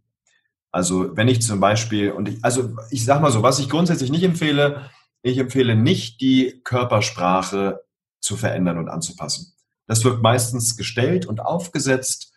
Also 0.72 1.18
wenn 1.18 1.28
ich 1.28 1.42
zum 1.42 1.60
Beispiel, 1.60 2.12
und 2.12 2.30
ich, 2.30 2.44
also 2.44 2.76
ich 2.92 3.06
sag 3.06 3.22
mal 3.22 3.32
so, 3.32 3.42
was 3.42 3.58
ich 3.58 3.70
grundsätzlich 3.70 4.12
nicht 4.12 4.24
empfehle, 4.24 4.92
ich 5.23 5.39
empfehle 5.39 5.75
nicht, 5.75 6.21
die 6.21 6.62
Körpersprache 6.63 7.81
zu 8.19 8.38
verändern 8.38 8.77
und 8.77 8.89
anzupassen. 8.89 9.53
Das 9.88 10.03
wird 10.03 10.21
meistens 10.21 10.77
gestellt 10.77 11.25
und 11.25 11.41
aufgesetzt. 11.41 12.33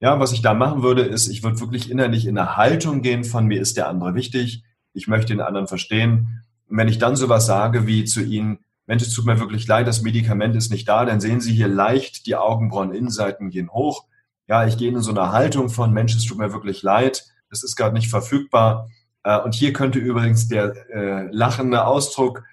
Ja, 0.00 0.20
was 0.20 0.32
ich 0.32 0.42
da 0.42 0.54
machen 0.54 0.82
würde, 0.82 1.02
ist, 1.02 1.28
ich 1.28 1.42
würde 1.42 1.60
wirklich 1.60 1.90
innerlich 1.90 2.26
in 2.26 2.38
eine 2.38 2.56
Haltung 2.56 3.02
gehen 3.02 3.24
von 3.24 3.46
mir 3.46 3.60
ist 3.60 3.76
der 3.76 3.88
andere 3.88 4.14
wichtig 4.14 4.62
ich 4.96 5.06
möchte 5.06 5.34
den 5.34 5.40
anderen 5.40 5.68
verstehen. 5.68 6.42
Und 6.68 6.78
wenn 6.78 6.88
ich 6.88 6.98
dann 6.98 7.16
sowas 7.16 7.46
sage 7.46 7.86
wie 7.86 8.04
zu 8.04 8.22
Ihnen, 8.22 8.58
Mensch, 8.86 9.02
es 9.02 9.12
tut 9.12 9.26
mir 9.26 9.38
wirklich 9.38 9.66
leid, 9.66 9.86
das 9.86 10.02
Medikament 10.02 10.56
ist 10.56 10.70
nicht 10.70 10.88
da, 10.88 11.04
dann 11.04 11.20
sehen 11.20 11.40
Sie 11.40 11.52
hier 11.52 11.68
leicht, 11.68 12.26
die 12.26 12.36
Augenbrauen-Innenseiten 12.36 13.50
gehen 13.50 13.70
hoch. 13.70 14.06
Ja, 14.48 14.66
ich 14.66 14.78
gehe 14.78 14.88
in 14.88 15.00
so 15.00 15.10
eine 15.10 15.32
Haltung 15.32 15.68
von, 15.68 15.92
Mensch, 15.92 16.14
es 16.14 16.24
tut 16.24 16.38
mir 16.38 16.52
wirklich 16.52 16.82
leid, 16.82 17.26
das 17.50 17.62
ist 17.62 17.76
gerade 17.76 17.94
nicht 17.94 18.08
verfügbar. 18.08 18.88
Äh, 19.26 19.40
und 19.40 19.54
hier 19.54 19.72
könnte 19.72 19.98
übrigens 19.98 20.46
der 20.46 20.72
äh, 20.88 21.26
lachende 21.32 21.84
Ausdruck 21.84 22.44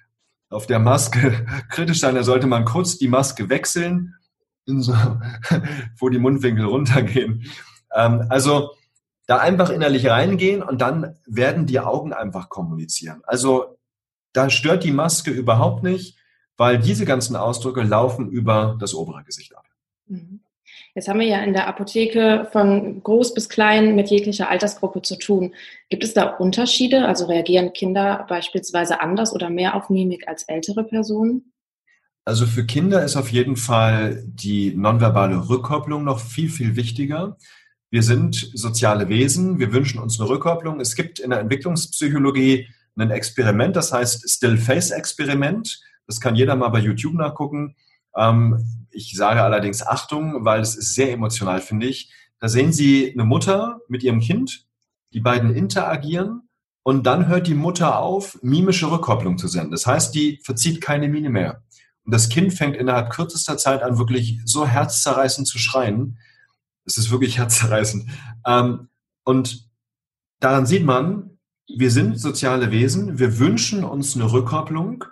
auf 0.49 0.65
der 0.65 0.79
Maske 0.79 1.45
kritisch 1.69 1.99
sein, 1.99 2.15
da 2.15 2.23
sollte 2.23 2.47
man 2.47 2.65
kurz 2.65 2.97
die 2.97 3.07
Maske 3.07 3.49
wechseln, 3.49 4.15
so, 4.65 4.95
wo 5.99 6.09
die 6.09 6.17
Mundwinkel 6.17 6.65
runtergehen. 6.65 7.45
Ähm, 7.93 8.25
also 8.29 8.71
da 9.27 9.37
einfach 9.37 9.69
innerlich 9.69 10.07
reingehen 10.07 10.63
und 10.63 10.81
dann 10.81 11.15
werden 11.27 11.67
die 11.67 11.79
Augen 11.79 12.11
einfach 12.11 12.49
kommunizieren. 12.49 13.21
Also 13.23 13.77
da 14.33 14.49
stört 14.49 14.83
die 14.83 14.91
Maske 14.91 15.29
überhaupt 15.29 15.83
nicht, 15.83 16.17
weil 16.57 16.79
diese 16.79 17.05
ganzen 17.05 17.35
Ausdrücke 17.35 17.83
laufen 17.83 18.29
über 18.29 18.77
das 18.79 18.95
obere 18.95 19.23
Gesicht 19.23 19.55
ab. 19.55 19.65
Mhm. 20.07 20.42
Jetzt 20.95 21.07
haben 21.07 21.19
wir 21.19 21.27
ja 21.27 21.43
in 21.43 21.53
der 21.53 21.67
Apotheke 21.67 22.47
von 22.51 23.01
groß 23.01 23.33
bis 23.33 23.49
klein 23.49 23.95
mit 23.95 24.11
jeglicher 24.11 24.49
Altersgruppe 24.49 25.01
zu 25.01 25.17
tun. 25.17 25.55
Gibt 25.89 26.03
es 26.03 26.13
da 26.13 26.25
Unterschiede? 26.25 27.07
Also 27.07 27.25
reagieren 27.25 27.73
Kinder 27.73 28.25
beispielsweise 28.29 29.01
anders 29.01 29.33
oder 29.33 29.49
mehr 29.49 29.75
auf 29.75 29.89
Mimik 29.89 30.27
als 30.27 30.43
ältere 30.43 30.83
Personen? 30.83 31.51
Also 32.25 32.45
für 32.45 32.65
Kinder 32.65 33.03
ist 33.03 33.15
auf 33.15 33.29
jeden 33.29 33.55
Fall 33.57 34.23
die 34.25 34.73
nonverbale 34.75 35.49
Rückkopplung 35.49 36.03
noch 36.03 36.19
viel, 36.19 36.49
viel 36.49 36.75
wichtiger. 36.75 37.37
Wir 37.89 38.03
sind 38.03 38.51
soziale 38.53 39.09
Wesen, 39.09 39.59
wir 39.59 39.73
wünschen 39.73 39.99
uns 39.99 40.19
eine 40.19 40.29
Rückkopplung. 40.29 40.79
Es 40.79 40.95
gibt 40.95 41.19
in 41.19 41.31
der 41.31 41.39
Entwicklungspsychologie 41.39 42.67
ein 42.97 43.11
Experiment, 43.11 43.75
das 43.75 43.91
heißt 43.91 44.29
Still-Face-Experiment. 44.29 45.81
Das 46.05 46.21
kann 46.21 46.35
jeder 46.35 46.55
mal 46.55 46.69
bei 46.69 46.79
YouTube 46.79 47.15
nachgucken. 47.15 47.75
Ähm, 48.15 48.82
ich 48.93 49.15
sage 49.15 49.41
allerdings 49.41 49.85
Achtung, 49.85 50.45
weil 50.45 50.61
es 50.61 50.75
ist 50.75 50.95
sehr 50.95 51.11
emotional, 51.11 51.61
finde 51.61 51.87
ich. 51.87 52.13
Da 52.39 52.47
sehen 52.47 52.73
Sie 52.73 53.11
eine 53.11 53.23
Mutter 53.23 53.79
mit 53.87 54.03
ihrem 54.03 54.19
Kind, 54.19 54.65
die 55.13 55.21
beiden 55.21 55.55
interagieren 55.55 56.49
und 56.83 57.05
dann 57.05 57.27
hört 57.27 57.47
die 57.47 57.55
Mutter 57.55 57.99
auf, 57.99 58.37
mimische 58.41 58.91
Rückkopplung 58.91 59.37
zu 59.37 59.47
senden. 59.47 59.71
Das 59.71 59.87
heißt, 59.87 60.13
die 60.13 60.39
verzieht 60.43 60.81
keine 60.81 61.07
Miene 61.07 61.29
mehr. 61.29 61.63
Und 62.05 62.13
das 62.13 62.27
Kind 62.27 62.53
fängt 62.53 62.75
innerhalb 62.75 63.09
kürzester 63.09 63.57
Zeit 63.57 63.81
an, 63.81 63.97
wirklich 63.97 64.41
so 64.43 64.67
herzzerreißend 64.67 65.47
zu 65.47 65.57
schreien. 65.57 66.19
Es 66.85 66.97
ist 66.97 67.09
wirklich 67.09 67.37
herzzerreißend. 67.37 68.09
Ähm, 68.45 68.89
und 69.23 69.69
daran 70.41 70.65
sieht 70.65 70.83
man, 70.83 71.39
wir 71.73 71.91
sind 71.91 72.19
soziale 72.19 72.71
Wesen, 72.71 73.19
wir 73.19 73.39
wünschen 73.39 73.85
uns 73.85 74.15
eine 74.15 74.29
Rückkopplung. 74.29 75.05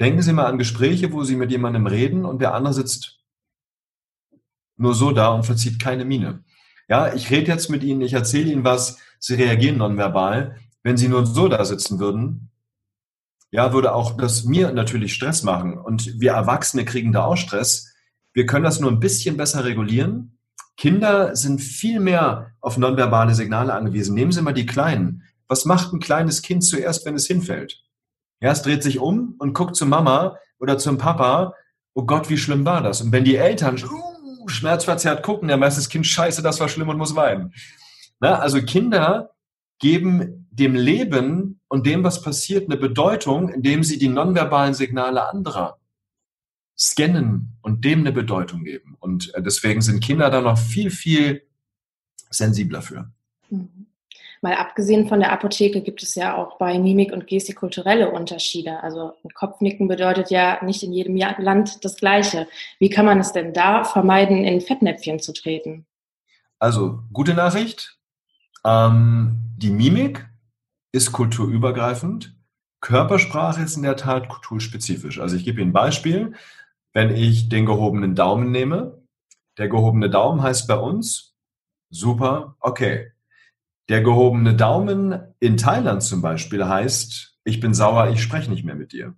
Denken 0.00 0.22
Sie 0.22 0.32
mal 0.32 0.46
an 0.46 0.56
Gespräche, 0.56 1.12
wo 1.12 1.24
Sie 1.24 1.36
mit 1.36 1.50
jemandem 1.50 1.86
reden 1.86 2.24
und 2.24 2.40
der 2.40 2.54
andere 2.54 2.72
sitzt 2.72 3.19
nur 4.80 4.94
so 4.94 5.12
da 5.12 5.28
und 5.28 5.44
verzieht 5.44 5.80
keine 5.80 6.04
Miene. 6.04 6.44
Ja, 6.88 7.14
ich 7.14 7.30
rede 7.30 7.52
jetzt 7.52 7.70
mit 7.70 7.84
Ihnen, 7.84 8.00
ich 8.00 8.12
erzähle 8.12 8.50
Ihnen 8.50 8.64
was, 8.64 8.98
Sie 9.18 9.34
reagieren 9.34 9.78
nonverbal. 9.78 10.56
Wenn 10.82 10.96
Sie 10.96 11.08
nur 11.08 11.26
so 11.26 11.48
da 11.48 11.64
sitzen 11.64 12.00
würden, 12.00 12.50
ja, 13.52 13.72
würde 13.72 13.94
auch 13.94 14.16
das 14.16 14.44
mir 14.44 14.72
natürlich 14.72 15.12
Stress 15.14 15.42
machen. 15.42 15.76
Und 15.76 16.20
wir 16.20 16.32
Erwachsene 16.32 16.84
kriegen 16.84 17.12
da 17.12 17.24
auch 17.24 17.36
Stress. 17.36 17.92
Wir 18.32 18.46
können 18.46 18.64
das 18.64 18.80
nur 18.80 18.90
ein 18.90 19.00
bisschen 19.00 19.36
besser 19.36 19.64
regulieren. 19.64 20.38
Kinder 20.76 21.36
sind 21.36 21.60
viel 21.60 22.00
mehr 22.00 22.52
auf 22.60 22.78
nonverbale 22.78 23.34
Signale 23.34 23.74
angewiesen. 23.74 24.14
Nehmen 24.14 24.32
Sie 24.32 24.40
mal 24.40 24.54
die 24.54 24.66
Kleinen. 24.66 25.24
Was 25.48 25.64
macht 25.64 25.92
ein 25.92 26.00
kleines 26.00 26.42
Kind 26.42 26.64
zuerst, 26.64 27.04
wenn 27.04 27.16
es 27.16 27.26
hinfällt? 27.26 27.82
Ja, 28.40 28.52
es 28.52 28.62
dreht 28.62 28.82
sich 28.82 28.98
um 28.98 29.34
und 29.38 29.52
guckt 29.52 29.76
zur 29.76 29.88
Mama 29.88 30.36
oder 30.58 30.78
zum 30.78 30.96
Papa. 30.96 31.54
Oh 31.92 32.04
Gott, 32.04 32.30
wie 32.30 32.38
schlimm 32.38 32.64
war 32.64 32.82
das? 32.82 33.02
Und 33.02 33.12
wenn 33.12 33.24
die 33.24 33.36
Eltern 33.36 33.74
uh, 33.74 34.19
schmerzverzerrt 34.46 35.22
gucken, 35.22 35.48
weiß 35.48 35.76
das 35.76 35.88
Kind, 35.88 36.06
scheiße, 36.06 36.42
das 36.42 36.60
war 36.60 36.68
schlimm 36.68 36.88
und 36.88 36.98
muss 36.98 37.16
weinen. 37.16 37.52
Na, 38.20 38.38
also 38.38 38.62
Kinder 38.62 39.30
geben 39.78 40.48
dem 40.50 40.74
Leben 40.74 41.60
und 41.68 41.86
dem, 41.86 42.04
was 42.04 42.22
passiert, 42.22 42.68
eine 42.68 42.76
Bedeutung, 42.76 43.48
indem 43.48 43.82
sie 43.82 43.98
die 43.98 44.08
nonverbalen 44.08 44.74
Signale 44.74 45.28
anderer 45.28 45.78
scannen 46.78 47.58
und 47.62 47.84
dem 47.84 48.00
eine 48.00 48.12
Bedeutung 48.12 48.64
geben. 48.64 48.96
Und 48.98 49.34
äh, 49.34 49.42
deswegen 49.42 49.82
sind 49.82 50.02
Kinder 50.02 50.30
da 50.30 50.40
noch 50.40 50.58
viel, 50.58 50.90
viel 50.90 51.42
sensibler 52.30 52.82
für. 52.82 53.10
Mhm. 53.50 53.79
Mal 54.42 54.54
abgesehen 54.54 55.06
von 55.06 55.20
der 55.20 55.32
Apotheke 55.32 55.82
gibt 55.82 56.02
es 56.02 56.14
ja 56.14 56.34
auch 56.34 56.56
bei 56.56 56.78
Mimik 56.78 57.12
und 57.12 57.26
Gestik 57.26 57.56
kulturelle 57.56 58.10
Unterschiede. 58.10 58.82
Also 58.82 59.12
ein 59.22 59.34
Kopfnicken 59.34 59.86
bedeutet 59.86 60.30
ja 60.30 60.64
nicht 60.64 60.82
in 60.82 60.94
jedem 60.94 61.16
Land 61.16 61.84
das 61.84 61.96
Gleiche. 61.96 62.48
Wie 62.78 62.88
kann 62.88 63.04
man 63.04 63.20
es 63.20 63.32
denn 63.32 63.52
da 63.52 63.84
vermeiden, 63.84 64.44
in 64.44 64.62
Fettnäpfchen 64.62 65.20
zu 65.20 65.34
treten? 65.34 65.84
Also 66.58 67.00
gute 67.12 67.34
Nachricht. 67.34 67.98
Ähm, 68.64 69.36
die 69.56 69.70
Mimik 69.70 70.26
ist 70.92 71.12
kulturübergreifend. 71.12 72.34
Körpersprache 72.80 73.62
ist 73.62 73.76
in 73.76 73.82
der 73.82 73.96
Tat 73.96 74.28
kulturspezifisch. 74.28 75.20
Also 75.20 75.36
ich 75.36 75.44
gebe 75.44 75.60
Ihnen 75.60 75.70
ein 75.70 75.74
Beispiel. 75.74 76.34
Wenn 76.94 77.14
ich 77.14 77.50
den 77.50 77.66
gehobenen 77.66 78.14
Daumen 78.14 78.50
nehme, 78.50 79.02
der 79.58 79.68
gehobene 79.68 80.08
Daumen 80.08 80.42
heißt 80.42 80.66
bei 80.66 80.76
uns 80.76 81.36
super, 81.90 82.56
okay. 82.60 83.12
Der 83.90 84.02
gehobene 84.02 84.54
Daumen 84.54 85.18
in 85.40 85.56
Thailand 85.56 86.04
zum 86.04 86.22
Beispiel 86.22 86.64
heißt, 86.64 87.34
ich 87.42 87.58
bin 87.58 87.74
sauer, 87.74 88.10
ich 88.10 88.22
spreche 88.22 88.48
nicht 88.48 88.64
mehr 88.64 88.76
mit 88.76 88.92
dir. 88.92 89.14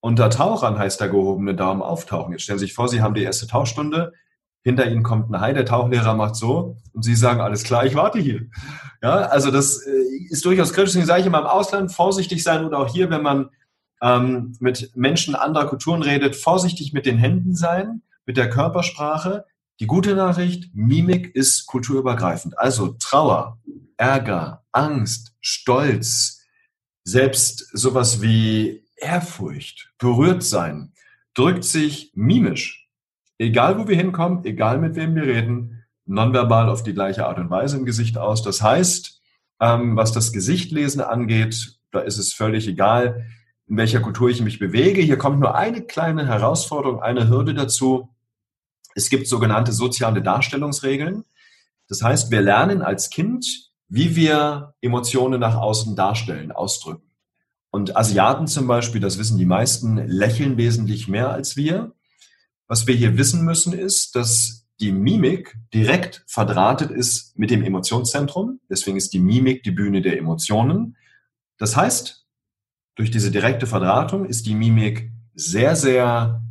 Unter 0.00 0.30
Tauchern 0.30 0.78
heißt 0.78 0.98
der 0.98 1.10
gehobene 1.10 1.54
Daumen 1.54 1.82
auftauchen. 1.82 2.32
Jetzt 2.32 2.44
stellen 2.44 2.58
Sie 2.58 2.64
sich 2.64 2.72
vor, 2.72 2.88
Sie 2.88 3.02
haben 3.02 3.12
die 3.12 3.22
erste 3.22 3.46
Tauchstunde, 3.46 4.14
hinter 4.62 4.90
Ihnen 4.90 5.02
kommt 5.02 5.30
ein 5.30 5.42
Hai, 5.42 5.52
der 5.52 5.66
Tauchlehrer 5.66 6.14
macht 6.14 6.36
so 6.36 6.78
und 6.94 7.02
Sie 7.02 7.14
sagen, 7.14 7.42
alles 7.42 7.64
klar, 7.64 7.84
ich 7.84 7.94
warte 7.94 8.18
hier. 8.18 8.46
Ja, 9.02 9.26
also 9.26 9.50
das 9.50 9.82
äh, 9.86 9.90
ist 10.30 10.46
durchaus 10.46 10.72
kritisch. 10.72 10.92
Deswegen 10.92 11.06
sage 11.06 11.20
ich 11.20 11.26
immer 11.26 11.40
im 11.40 11.46
Ausland 11.46 11.92
vorsichtig 11.92 12.42
sein 12.42 12.64
oder 12.64 12.78
auch 12.78 12.88
hier, 12.88 13.10
wenn 13.10 13.22
man 13.22 13.50
ähm, 14.00 14.56
mit 14.58 14.96
Menschen 14.96 15.34
anderer 15.34 15.66
Kulturen 15.66 16.00
redet, 16.00 16.34
vorsichtig 16.34 16.94
mit 16.94 17.04
den 17.04 17.18
Händen 17.18 17.54
sein, 17.54 18.00
mit 18.24 18.38
der 18.38 18.48
Körpersprache. 18.48 19.44
Die 19.78 19.86
gute 19.86 20.14
Nachricht, 20.14 20.74
Mimik 20.74 21.34
ist 21.34 21.66
kulturübergreifend. 21.66 22.58
Also 22.58 22.96
Trauer, 22.98 23.60
Ärger, 23.98 24.64
Angst, 24.72 25.34
Stolz, 25.40 26.42
selbst 27.04 27.68
sowas 27.72 28.22
wie 28.22 28.84
Ehrfurcht, 28.96 29.92
berührt 29.98 30.42
sein, 30.42 30.92
drückt 31.34 31.64
sich 31.64 32.10
mimisch. 32.14 32.88
Egal 33.38 33.78
wo 33.78 33.86
wir 33.86 33.96
hinkommen, 33.96 34.44
egal 34.44 34.78
mit 34.78 34.96
wem 34.96 35.14
wir 35.14 35.24
reden, 35.24 35.84
nonverbal 36.06 36.70
auf 36.70 36.82
die 36.82 36.94
gleiche 36.94 37.26
Art 37.26 37.38
und 37.38 37.50
Weise 37.50 37.76
im 37.76 37.84
Gesicht 37.84 38.16
aus. 38.16 38.42
Das 38.42 38.62
heißt, 38.62 39.20
ähm, 39.60 39.96
was 39.96 40.12
das 40.12 40.32
Gesichtlesen 40.32 41.02
angeht, 41.02 41.78
da 41.90 42.00
ist 42.00 42.18
es 42.18 42.32
völlig 42.32 42.66
egal, 42.66 43.26
in 43.66 43.76
welcher 43.76 44.00
Kultur 44.00 44.30
ich 44.30 44.40
mich 44.40 44.58
bewege. 44.58 45.02
Hier 45.02 45.18
kommt 45.18 45.40
nur 45.40 45.54
eine 45.54 45.82
kleine 45.82 46.26
Herausforderung, 46.26 47.00
eine 47.02 47.28
Hürde 47.28 47.52
dazu. 47.52 48.08
Es 48.96 49.10
gibt 49.10 49.28
sogenannte 49.28 49.72
soziale 49.72 50.22
Darstellungsregeln. 50.22 51.24
Das 51.86 52.02
heißt, 52.02 52.30
wir 52.30 52.40
lernen 52.40 52.80
als 52.80 53.10
Kind, 53.10 53.70
wie 53.88 54.16
wir 54.16 54.74
Emotionen 54.80 55.38
nach 55.38 55.54
außen 55.54 55.94
darstellen, 55.94 56.50
ausdrücken. 56.50 57.10
Und 57.70 57.94
Asiaten 57.94 58.46
zum 58.46 58.66
Beispiel, 58.66 59.02
das 59.02 59.18
wissen 59.18 59.36
die 59.36 59.44
meisten, 59.44 59.98
lächeln 59.98 60.56
wesentlich 60.56 61.08
mehr 61.08 61.30
als 61.30 61.56
wir. 61.56 61.92
Was 62.68 62.86
wir 62.86 62.94
hier 62.94 63.18
wissen 63.18 63.44
müssen, 63.44 63.74
ist, 63.74 64.16
dass 64.16 64.66
die 64.80 64.92
Mimik 64.92 65.58
direkt 65.74 66.24
verdrahtet 66.26 66.90
ist 66.90 67.38
mit 67.38 67.50
dem 67.50 67.62
Emotionszentrum. 67.62 68.60
Deswegen 68.70 68.96
ist 68.96 69.12
die 69.12 69.20
Mimik 69.20 69.62
die 69.62 69.72
Bühne 69.72 70.00
der 70.00 70.18
Emotionen. 70.18 70.96
Das 71.58 71.76
heißt, 71.76 72.24
durch 72.94 73.10
diese 73.10 73.30
direkte 73.30 73.66
Verdrahtung 73.66 74.24
ist 74.24 74.46
die 74.46 74.54
Mimik 74.54 75.12
sehr, 75.34 75.76
sehr 75.76 76.42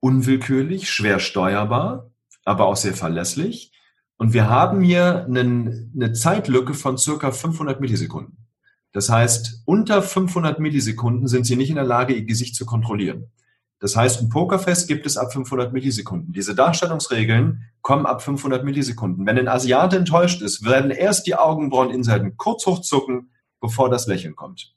unwillkürlich, 0.00 0.90
schwer 0.90 1.18
steuerbar, 1.18 2.10
aber 2.44 2.66
auch 2.66 2.76
sehr 2.76 2.94
verlässlich. 2.94 3.72
Und 4.16 4.32
wir 4.32 4.48
haben 4.48 4.80
hier 4.80 5.24
einen, 5.24 5.92
eine 5.94 6.12
Zeitlücke 6.12 6.74
von 6.74 6.96
circa 6.96 7.30
500 7.30 7.80
Millisekunden. 7.80 8.46
Das 8.92 9.10
heißt, 9.10 9.62
unter 9.66 10.00
500 10.00 10.58
Millisekunden 10.58 11.28
sind 11.28 11.44
Sie 11.44 11.56
nicht 11.56 11.68
in 11.68 11.76
der 11.76 11.84
Lage, 11.84 12.14
Ihr 12.14 12.24
Gesicht 12.24 12.56
zu 12.56 12.64
kontrollieren. 12.64 13.30
Das 13.78 13.94
heißt, 13.94 14.22
ein 14.22 14.30
Pokerfest 14.30 14.88
gibt 14.88 15.04
es 15.04 15.18
ab 15.18 15.34
500 15.34 15.72
Millisekunden. 15.72 16.32
Diese 16.32 16.54
Darstellungsregeln 16.54 17.64
kommen 17.82 18.06
ab 18.06 18.22
500 18.22 18.64
Millisekunden. 18.64 19.26
Wenn 19.26 19.38
ein 19.38 19.48
Asiate 19.48 19.96
enttäuscht 19.96 20.40
ist, 20.40 20.64
werden 20.64 20.90
erst 20.90 21.26
die 21.26 21.34
Augenbrauen 21.34 22.36
kurz 22.38 22.64
hochzucken, 22.64 23.32
bevor 23.60 23.90
das 23.90 24.06
Lächeln 24.06 24.34
kommt. 24.34 24.74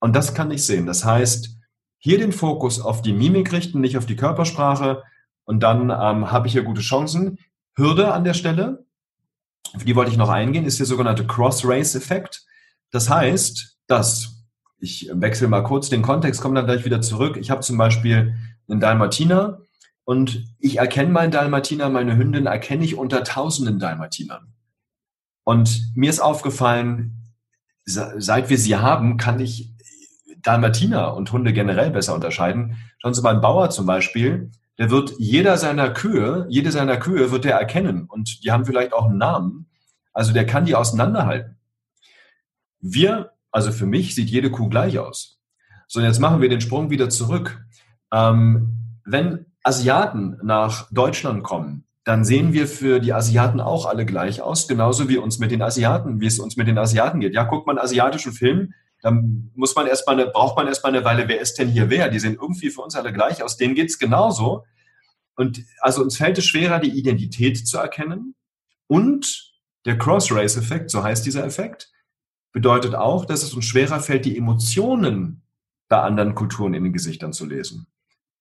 Und 0.00 0.16
das 0.16 0.34
kann 0.34 0.50
ich 0.50 0.66
sehen. 0.66 0.86
Das 0.86 1.04
heißt, 1.04 1.56
hier 2.02 2.18
den 2.18 2.32
Fokus 2.32 2.80
auf 2.80 3.00
die 3.00 3.12
Mimik 3.12 3.52
richten, 3.52 3.80
nicht 3.80 3.96
auf 3.96 4.06
die 4.06 4.16
Körpersprache. 4.16 5.04
Und 5.44 5.62
dann 5.62 5.82
ähm, 5.82 6.32
habe 6.32 6.48
ich 6.48 6.52
hier 6.52 6.64
gute 6.64 6.80
Chancen. 6.80 7.38
Hürde 7.76 8.12
an 8.12 8.24
der 8.24 8.34
Stelle, 8.34 8.84
auf 9.72 9.84
die 9.84 9.94
wollte 9.94 10.10
ich 10.10 10.16
noch 10.16 10.28
eingehen, 10.28 10.64
ist 10.64 10.80
der 10.80 10.86
sogenannte 10.86 11.26
Cross-Race-Effekt. 11.26 12.44
Das 12.90 13.08
heißt, 13.08 13.78
dass, 13.86 14.44
ich 14.78 15.10
wechsle 15.12 15.46
mal 15.46 15.62
kurz 15.62 15.90
den 15.90 16.02
Kontext, 16.02 16.42
komme 16.42 16.56
dann 16.56 16.66
gleich 16.66 16.84
wieder 16.84 17.00
zurück. 17.00 17.36
Ich 17.36 17.52
habe 17.52 17.60
zum 17.60 17.78
Beispiel 17.78 18.34
einen 18.68 18.80
Dalmatiner 18.80 19.60
und 20.04 20.44
ich 20.58 20.78
erkenne 20.78 21.12
meinen 21.12 21.30
Dalmatiner, 21.30 21.88
meine 21.88 22.16
Hündin 22.16 22.46
erkenne 22.46 22.84
ich 22.84 22.96
unter 22.96 23.22
tausenden 23.22 23.78
Dalmatinern. 23.78 24.52
Und 25.44 25.92
mir 25.94 26.10
ist 26.10 26.20
aufgefallen, 26.20 27.32
seit 27.84 28.50
wir 28.50 28.58
sie 28.58 28.76
haben, 28.76 29.18
kann 29.18 29.38
ich 29.38 29.71
Dalmatiner 30.42 31.14
und 31.14 31.32
Hunde 31.32 31.52
generell 31.52 31.90
besser 31.90 32.14
unterscheiden. 32.14 32.76
Schauen 32.98 33.14
Sie 33.14 33.22
mal, 33.22 33.34
ein 33.34 33.40
Bauer 33.40 33.70
zum 33.70 33.86
Beispiel, 33.86 34.50
der 34.78 34.90
wird 34.90 35.14
jeder 35.18 35.56
seiner 35.56 35.90
Kühe, 35.90 36.46
jede 36.48 36.72
seiner 36.72 36.96
Kühe 36.96 37.30
wird 37.30 37.44
der 37.44 37.56
erkennen 37.56 38.06
und 38.06 38.44
die 38.44 38.50
haben 38.50 38.64
vielleicht 38.64 38.92
auch 38.92 39.06
einen 39.06 39.18
Namen. 39.18 39.66
Also 40.12 40.32
der 40.32 40.46
kann 40.46 40.64
die 40.64 40.74
auseinanderhalten. 40.74 41.56
Wir, 42.80 43.32
also 43.50 43.70
für 43.70 43.86
mich 43.86 44.14
sieht 44.14 44.28
jede 44.30 44.50
Kuh 44.50 44.68
gleich 44.68 44.98
aus. 44.98 45.40
So, 45.86 46.00
jetzt 46.00 46.20
machen 46.20 46.40
wir 46.40 46.48
den 46.48 46.60
Sprung 46.60 46.90
wieder 46.90 47.10
zurück. 47.10 47.64
Ähm, 48.12 48.76
wenn 49.04 49.46
Asiaten 49.62 50.38
nach 50.42 50.90
Deutschland 50.90 51.42
kommen, 51.42 51.84
dann 52.04 52.24
sehen 52.24 52.52
wir 52.52 52.66
für 52.66 52.98
die 52.98 53.12
Asiaten 53.12 53.60
auch 53.60 53.86
alle 53.86 54.04
gleich 54.04 54.42
aus, 54.42 54.66
genauso 54.66 55.08
wie 55.08 55.18
uns 55.18 55.38
mit 55.38 55.50
den 55.52 55.62
Asiaten, 55.62 56.20
wie 56.20 56.26
es 56.26 56.40
uns 56.40 56.56
mit 56.56 56.66
den 56.66 56.78
Asiaten 56.78 57.20
geht. 57.20 57.34
Ja, 57.34 57.44
guckt 57.44 57.66
man 57.66 57.78
einen 57.78 57.84
asiatischen 57.84 58.32
Film, 58.32 58.74
dann 59.02 59.50
muss 59.54 59.74
man 59.74 59.88
erstmal 59.88 60.18
eine, 60.18 60.30
braucht 60.30 60.56
man 60.56 60.68
erstmal 60.68 60.94
eine 60.94 61.04
Weile, 61.04 61.28
wer 61.28 61.40
ist 61.40 61.58
denn 61.58 61.68
hier 61.68 61.90
wer? 61.90 62.08
Die 62.08 62.20
sehen 62.20 62.38
irgendwie 62.40 62.70
für 62.70 62.82
uns 62.82 62.94
alle 62.94 63.12
gleich 63.12 63.42
aus. 63.42 63.56
Denen 63.56 63.74
geht's 63.74 63.98
genauso. 63.98 64.64
Und 65.34 65.64
also 65.80 66.02
uns 66.02 66.16
fällt 66.16 66.38
es 66.38 66.46
schwerer, 66.46 66.78
die 66.78 66.96
Identität 66.96 67.66
zu 67.66 67.78
erkennen. 67.78 68.36
Und 68.86 69.52
der 69.86 69.98
Cross-Race-Effekt, 69.98 70.90
so 70.90 71.02
heißt 71.02 71.26
dieser 71.26 71.44
Effekt, 71.44 71.90
bedeutet 72.52 72.94
auch, 72.94 73.24
dass 73.24 73.42
es 73.42 73.52
uns 73.54 73.64
schwerer 73.64 73.98
fällt, 73.98 74.24
die 74.24 74.38
Emotionen 74.38 75.42
bei 75.88 76.00
anderen 76.00 76.36
Kulturen 76.36 76.74
in 76.74 76.84
den 76.84 76.92
Gesichtern 76.92 77.32
zu 77.32 77.44
lesen. 77.44 77.88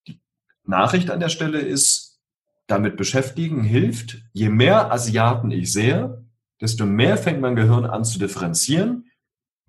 Die 0.08 0.20
Nachricht 0.64 1.10
an 1.10 1.20
der 1.20 1.30
Stelle 1.30 1.60
ist, 1.60 2.20
damit 2.68 2.98
beschäftigen 2.98 3.64
hilft, 3.64 4.22
je 4.32 4.50
mehr 4.50 4.92
Asiaten 4.92 5.50
ich 5.50 5.74
sehe, 5.74 6.24
desto 6.60 6.86
mehr 6.86 7.18
fängt 7.18 7.42
mein 7.42 7.56
Gehirn 7.56 7.86
an 7.86 8.06
zu 8.06 8.20
differenzieren 8.20 9.11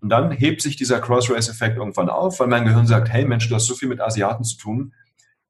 und 0.03 0.09
dann 0.09 0.33
hebt 0.33 0.61
sich 0.61 0.75
dieser 0.75 1.01
Cross-Race-Effekt 1.01 1.77
irgendwann 1.77 2.11
auf, 2.11 2.41
weil 2.41 2.49
mein 2.49 2.65
Gehirn 2.65 2.89
sagt, 2.89 3.09
hey 3.09 3.25
Mensch, 3.25 3.49
du 3.49 3.55
hast 3.55 3.67
so 3.67 3.75
viel 3.75 3.89
mit 3.89 4.01
Asiaten 4.01 4.43
zu 4.43 4.59
tun, 4.59 4.95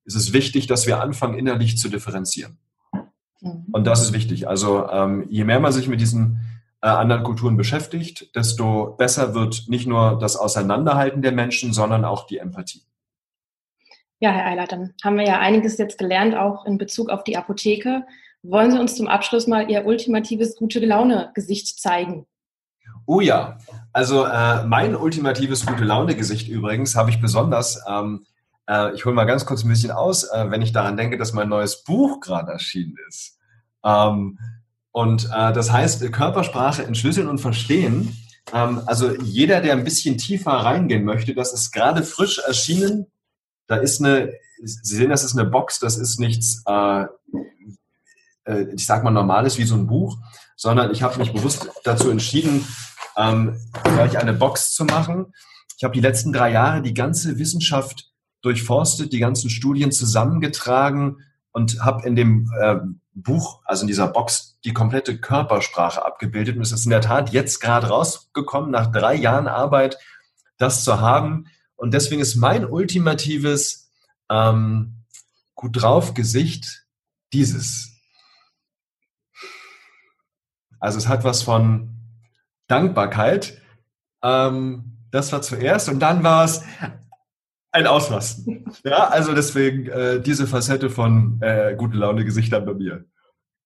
ist 0.04 0.14
es 0.14 0.34
wichtig, 0.34 0.66
dass 0.66 0.86
wir 0.86 1.00
anfangen, 1.00 1.38
innerlich 1.38 1.78
zu 1.78 1.88
differenzieren. 1.88 2.58
Mhm. 3.40 3.66
Und 3.72 3.86
das 3.86 4.02
ist 4.02 4.12
wichtig. 4.12 4.46
Also 4.48 4.88
ähm, 4.90 5.24
je 5.30 5.44
mehr 5.44 5.58
man 5.58 5.72
sich 5.72 5.88
mit 5.88 6.02
diesen 6.02 6.40
äh, 6.82 6.88
anderen 6.88 7.22
Kulturen 7.22 7.56
beschäftigt, 7.56 8.36
desto 8.36 8.94
besser 8.98 9.34
wird 9.34 9.64
nicht 9.68 9.86
nur 9.86 10.18
das 10.18 10.36
Auseinanderhalten 10.36 11.22
der 11.22 11.32
Menschen, 11.32 11.72
sondern 11.72 12.04
auch 12.04 12.26
die 12.26 12.36
Empathie. 12.36 12.82
Ja, 14.20 14.32
Herr 14.32 14.46
Eilert, 14.46 14.72
dann 14.72 14.92
haben 15.02 15.16
wir 15.16 15.26
ja 15.26 15.40
einiges 15.40 15.78
jetzt 15.78 15.96
gelernt, 15.96 16.34
auch 16.34 16.66
in 16.66 16.76
Bezug 16.76 17.08
auf 17.08 17.24
die 17.24 17.38
Apotheke. 17.38 18.04
Wollen 18.42 18.70
Sie 18.70 18.78
uns 18.78 18.96
zum 18.96 19.08
Abschluss 19.08 19.46
mal 19.46 19.70
Ihr 19.70 19.86
ultimatives 19.86 20.56
gute 20.56 20.78
Laune-Gesicht 20.78 21.80
zeigen? 21.80 22.26
Oh 23.06 23.20
ja, 23.20 23.58
also 23.92 24.24
äh, 24.24 24.64
mein 24.64 24.96
ultimatives 24.96 25.66
gute 25.66 25.84
Laune-Gesicht 25.84 26.48
übrigens 26.48 26.96
habe 26.96 27.10
ich 27.10 27.20
besonders, 27.20 27.80
ähm, 27.88 28.26
äh, 28.68 28.94
ich 28.94 29.04
hole 29.04 29.14
mal 29.14 29.24
ganz 29.24 29.44
kurz 29.44 29.64
ein 29.64 29.68
bisschen 29.68 29.90
aus, 29.90 30.24
äh, 30.24 30.50
wenn 30.50 30.62
ich 30.62 30.72
daran 30.72 30.96
denke, 30.96 31.18
dass 31.18 31.32
mein 31.32 31.48
neues 31.48 31.84
Buch 31.84 32.20
gerade 32.20 32.52
erschienen 32.52 32.96
ist. 33.08 33.38
Ähm, 33.84 34.38
und 34.92 35.26
äh, 35.26 35.52
das 35.52 35.72
heißt 35.72 36.10
Körpersprache 36.12 36.84
entschlüsseln 36.84 37.28
und 37.28 37.38
verstehen. 37.38 38.16
Ähm, 38.52 38.82
also 38.86 39.14
jeder, 39.20 39.60
der 39.60 39.72
ein 39.72 39.84
bisschen 39.84 40.18
tiefer 40.18 40.52
reingehen 40.52 41.04
möchte, 41.04 41.34
das 41.34 41.52
ist 41.52 41.70
gerade 41.72 42.02
frisch 42.02 42.38
erschienen. 42.38 43.06
Da 43.66 43.76
ist 43.76 44.00
eine, 44.00 44.32
Sie 44.64 44.96
sehen, 44.96 45.10
das 45.10 45.24
ist 45.24 45.36
eine 45.36 45.48
Box, 45.48 45.80
das 45.80 45.98
ist 45.98 46.20
nichts, 46.20 46.62
äh, 46.66 47.04
äh, 48.44 48.66
ich 48.74 48.86
sag 48.86 49.02
mal, 49.02 49.10
normales 49.10 49.58
wie 49.58 49.64
so 49.64 49.74
ein 49.74 49.86
Buch, 49.86 50.18
sondern 50.56 50.92
ich 50.92 51.02
habe 51.02 51.18
mich 51.18 51.32
bewusst 51.32 51.68
dazu 51.84 52.10
entschieden, 52.10 52.64
ähm, 53.16 53.58
gleich 53.84 54.18
eine 54.18 54.32
Box 54.32 54.74
zu 54.74 54.84
machen. 54.84 55.32
Ich 55.76 55.84
habe 55.84 55.94
die 55.94 56.00
letzten 56.00 56.32
drei 56.32 56.52
Jahre 56.52 56.82
die 56.82 56.94
ganze 56.94 57.38
Wissenschaft 57.38 58.10
durchforstet, 58.42 59.12
die 59.12 59.18
ganzen 59.18 59.50
Studien 59.50 59.92
zusammengetragen 59.92 61.18
und 61.52 61.80
habe 61.84 62.06
in 62.06 62.16
dem 62.16 62.50
äh, 62.60 62.76
Buch, 63.14 63.60
also 63.64 63.82
in 63.82 63.88
dieser 63.88 64.08
Box, 64.08 64.58
die 64.64 64.72
komplette 64.72 65.18
Körpersprache 65.18 66.04
abgebildet. 66.04 66.56
Und 66.56 66.62
es 66.62 66.72
ist 66.72 66.84
in 66.84 66.90
der 66.90 67.00
Tat 67.00 67.32
jetzt 67.32 67.60
gerade 67.60 67.88
rausgekommen, 67.88 68.70
nach 68.70 68.90
drei 68.90 69.14
Jahren 69.14 69.48
Arbeit, 69.48 69.98
das 70.56 70.84
zu 70.84 71.00
haben. 71.00 71.46
Und 71.76 71.94
deswegen 71.94 72.22
ist 72.22 72.36
mein 72.36 72.64
ultimatives 72.64 73.90
ähm, 74.30 75.04
gut 75.54 75.82
drauf 75.82 76.14
Gesicht 76.14 76.86
dieses. 77.32 77.92
Also 80.80 80.98
es 80.98 81.08
hat 81.08 81.24
was 81.24 81.42
von 81.42 81.91
Dankbarkeit. 82.72 83.60
Ähm, 84.24 84.96
das 85.10 85.30
war 85.32 85.42
zuerst 85.42 85.88
und 85.90 86.00
dann 86.00 86.24
war 86.24 86.44
es 86.44 86.64
ein 87.70 87.86
Ausrasten. 87.86 88.66
Ja, 88.84 89.08
also 89.08 89.34
deswegen 89.34 89.86
äh, 89.88 90.20
diese 90.20 90.46
Facette 90.46 90.88
von 90.88 91.38
äh, 91.42 91.74
gute 91.76 91.98
Laune 91.98 92.24
Gesichtern 92.24 92.64
bei 92.64 92.72
mir. 92.72 93.04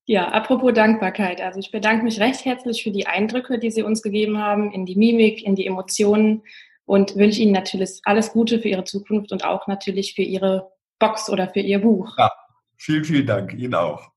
Ja, 0.06 0.28
apropos 0.28 0.74
Dankbarkeit. 0.74 1.40
Also 1.40 1.60
ich 1.60 1.70
bedanke 1.70 2.04
mich 2.04 2.18
recht 2.20 2.44
herzlich 2.44 2.82
für 2.82 2.90
die 2.90 3.06
Eindrücke, 3.06 3.60
die 3.60 3.70
Sie 3.70 3.82
uns 3.82 4.02
gegeben 4.02 4.38
haben, 4.38 4.72
in 4.72 4.84
die 4.84 4.96
Mimik, 4.96 5.44
in 5.44 5.54
die 5.54 5.66
Emotionen 5.66 6.42
und 6.86 7.16
wünsche 7.16 7.40
Ihnen 7.40 7.52
natürlich 7.52 8.00
alles 8.04 8.32
Gute 8.32 8.58
für 8.58 8.68
Ihre 8.68 8.84
Zukunft 8.84 9.30
und 9.30 9.44
auch 9.44 9.68
natürlich 9.68 10.14
für 10.14 10.22
Ihre 10.22 10.72
Box 10.98 11.30
oder 11.30 11.48
für 11.48 11.60
Ihr 11.60 11.78
Buch. 11.78 12.18
Ja, 12.18 12.30
vielen, 12.76 13.04
vielen 13.04 13.26
Dank. 13.26 13.54
Ihnen 13.54 13.74
auch. 13.74 14.10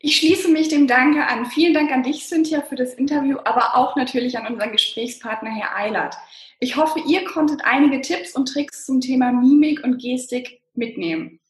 Ich 0.00 0.16
schließe 0.16 0.48
mich 0.48 0.68
dem 0.68 0.86
Danke 0.86 1.26
an. 1.26 1.46
Vielen 1.46 1.74
Dank 1.74 1.90
an 1.90 2.04
dich, 2.04 2.24
Cynthia, 2.28 2.62
für 2.62 2.76
das 2.76 2.94
Interview, 2.94 3.38
aber 3.44 3.76
auch 3.76 3.96
natürlich 3.96 4.38
an 4.38 4.46
unseren 4.46 4.70
Gesprächspartner, 4.70 5.50
Herr 5.50 5.74
Eilert. 5.76 6.14
Ich 6.60 6.76
hoffe, 6.76 7.00
ihr 7.04 7.24
konntet 7.24 7.64
einige 7.64 8.00
Tipps 8.00 8.36
und 8.36 8.46
Tricks 8.46 8.86
zum 8.86 9.00
Thema 9.00 9.32
Mimik 9.32 9.82
und 9.82 10.00
Gestik 10.00 10.60
mitnehmen. 10.74 11.40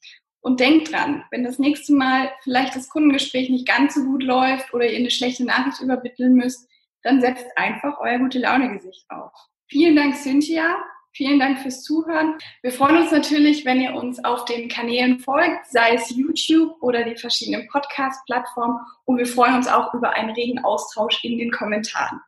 Und 0.40 0.61
denkt 0.61 0.90
dran, 0.90 1.24
wenn 1.30 1.44
das 1.44 1.58
nächste 1.58 1.92
Mal 1.92 2.30
vielleicht 2.42 2.74
das 2.74 2.88
Kundengespräch 2.88 3.50
nicht 3.50 3.68
ganz 3.68 3.94
so 3.94 4.04
gut 4.04 4.22
läuft 4.22 4.72
oder 4.72 4.90
ihr 4.90 4.96
eine 4.96 5.11
schlechte 5.11 5.44
Nachricht 5.44 5.82
übermitteln 5.82 6.32
müsst, 6.32 6.66
dann 7.02 7.20
setzt 7.20 7.46
einfach 7.56 7.98
euer 8.00 8.18
gute 8.18 8.38
Laune-Gesicht 8.38 9.04
auf. 9.11 9.32
Vielen 9.66 9.94
Dank, 9.94 10.16
Cynthia. 10.16 10.76
Vielen 11.18 11.40
Dank 11.40 11.59
fürs 11.59 11.83
Zuhören. 11.83 12.37
Wir 12.62 12.70
freuen 12.70 12.98
uns 12.98 13.11
natürlich, 13.11 13.64
wenn 13.64 13.81
ihr 13.81 13.92
uns 13.92 14.24
auf 14.24 14.44
den 14.44 14.68
Kanälen 14.68 15.18
folgt, 15.18 15.66
sei 15.68 15.94
es 15.94 16.11
YouTube 16.11 16.81
oder 16.81 17.02
die 17.02 17.16
verschiedenen 17.16 17.66
Podcast-Plattformen. 17.66 18.78
Und 19.04 19.18
wir 19.18 19.26
freuen 19.26 19.57
uns 19.57 19.66
auch 19.66 19.92
über 19.94 20.11
einen 20.11 20.31
regen 20.31 20.64
Austausch 20.64 21.24
in 21.24 21.37
den 21.37 21.50
Kommentaren. 21.50 22.20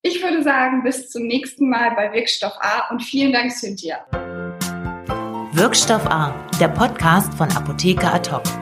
Ich 0.00 0.22
würde 0.22 0.42
sagen, 0.42 0.82
bis 0.82 1.10
zum 1.10 1.26
nächsten 1.26 1.68
Mal 1.68 1.90
bei 1.90 2.10
Wirkstoff 2.14 2.54
A 2.58 2.88
und 2.88 3.02
vielen 3.02 3.34
Dank, 3.34 3.52
Cynthia. 3.52 3.98
Wirkstoff 5.52 6.06
A, 6.06 6.34
der 6.58 6.68
Podcast 6.68 7.34
von 7.34 7.50
Apotheker 7.50 8.14
hoc. 8.32 8.61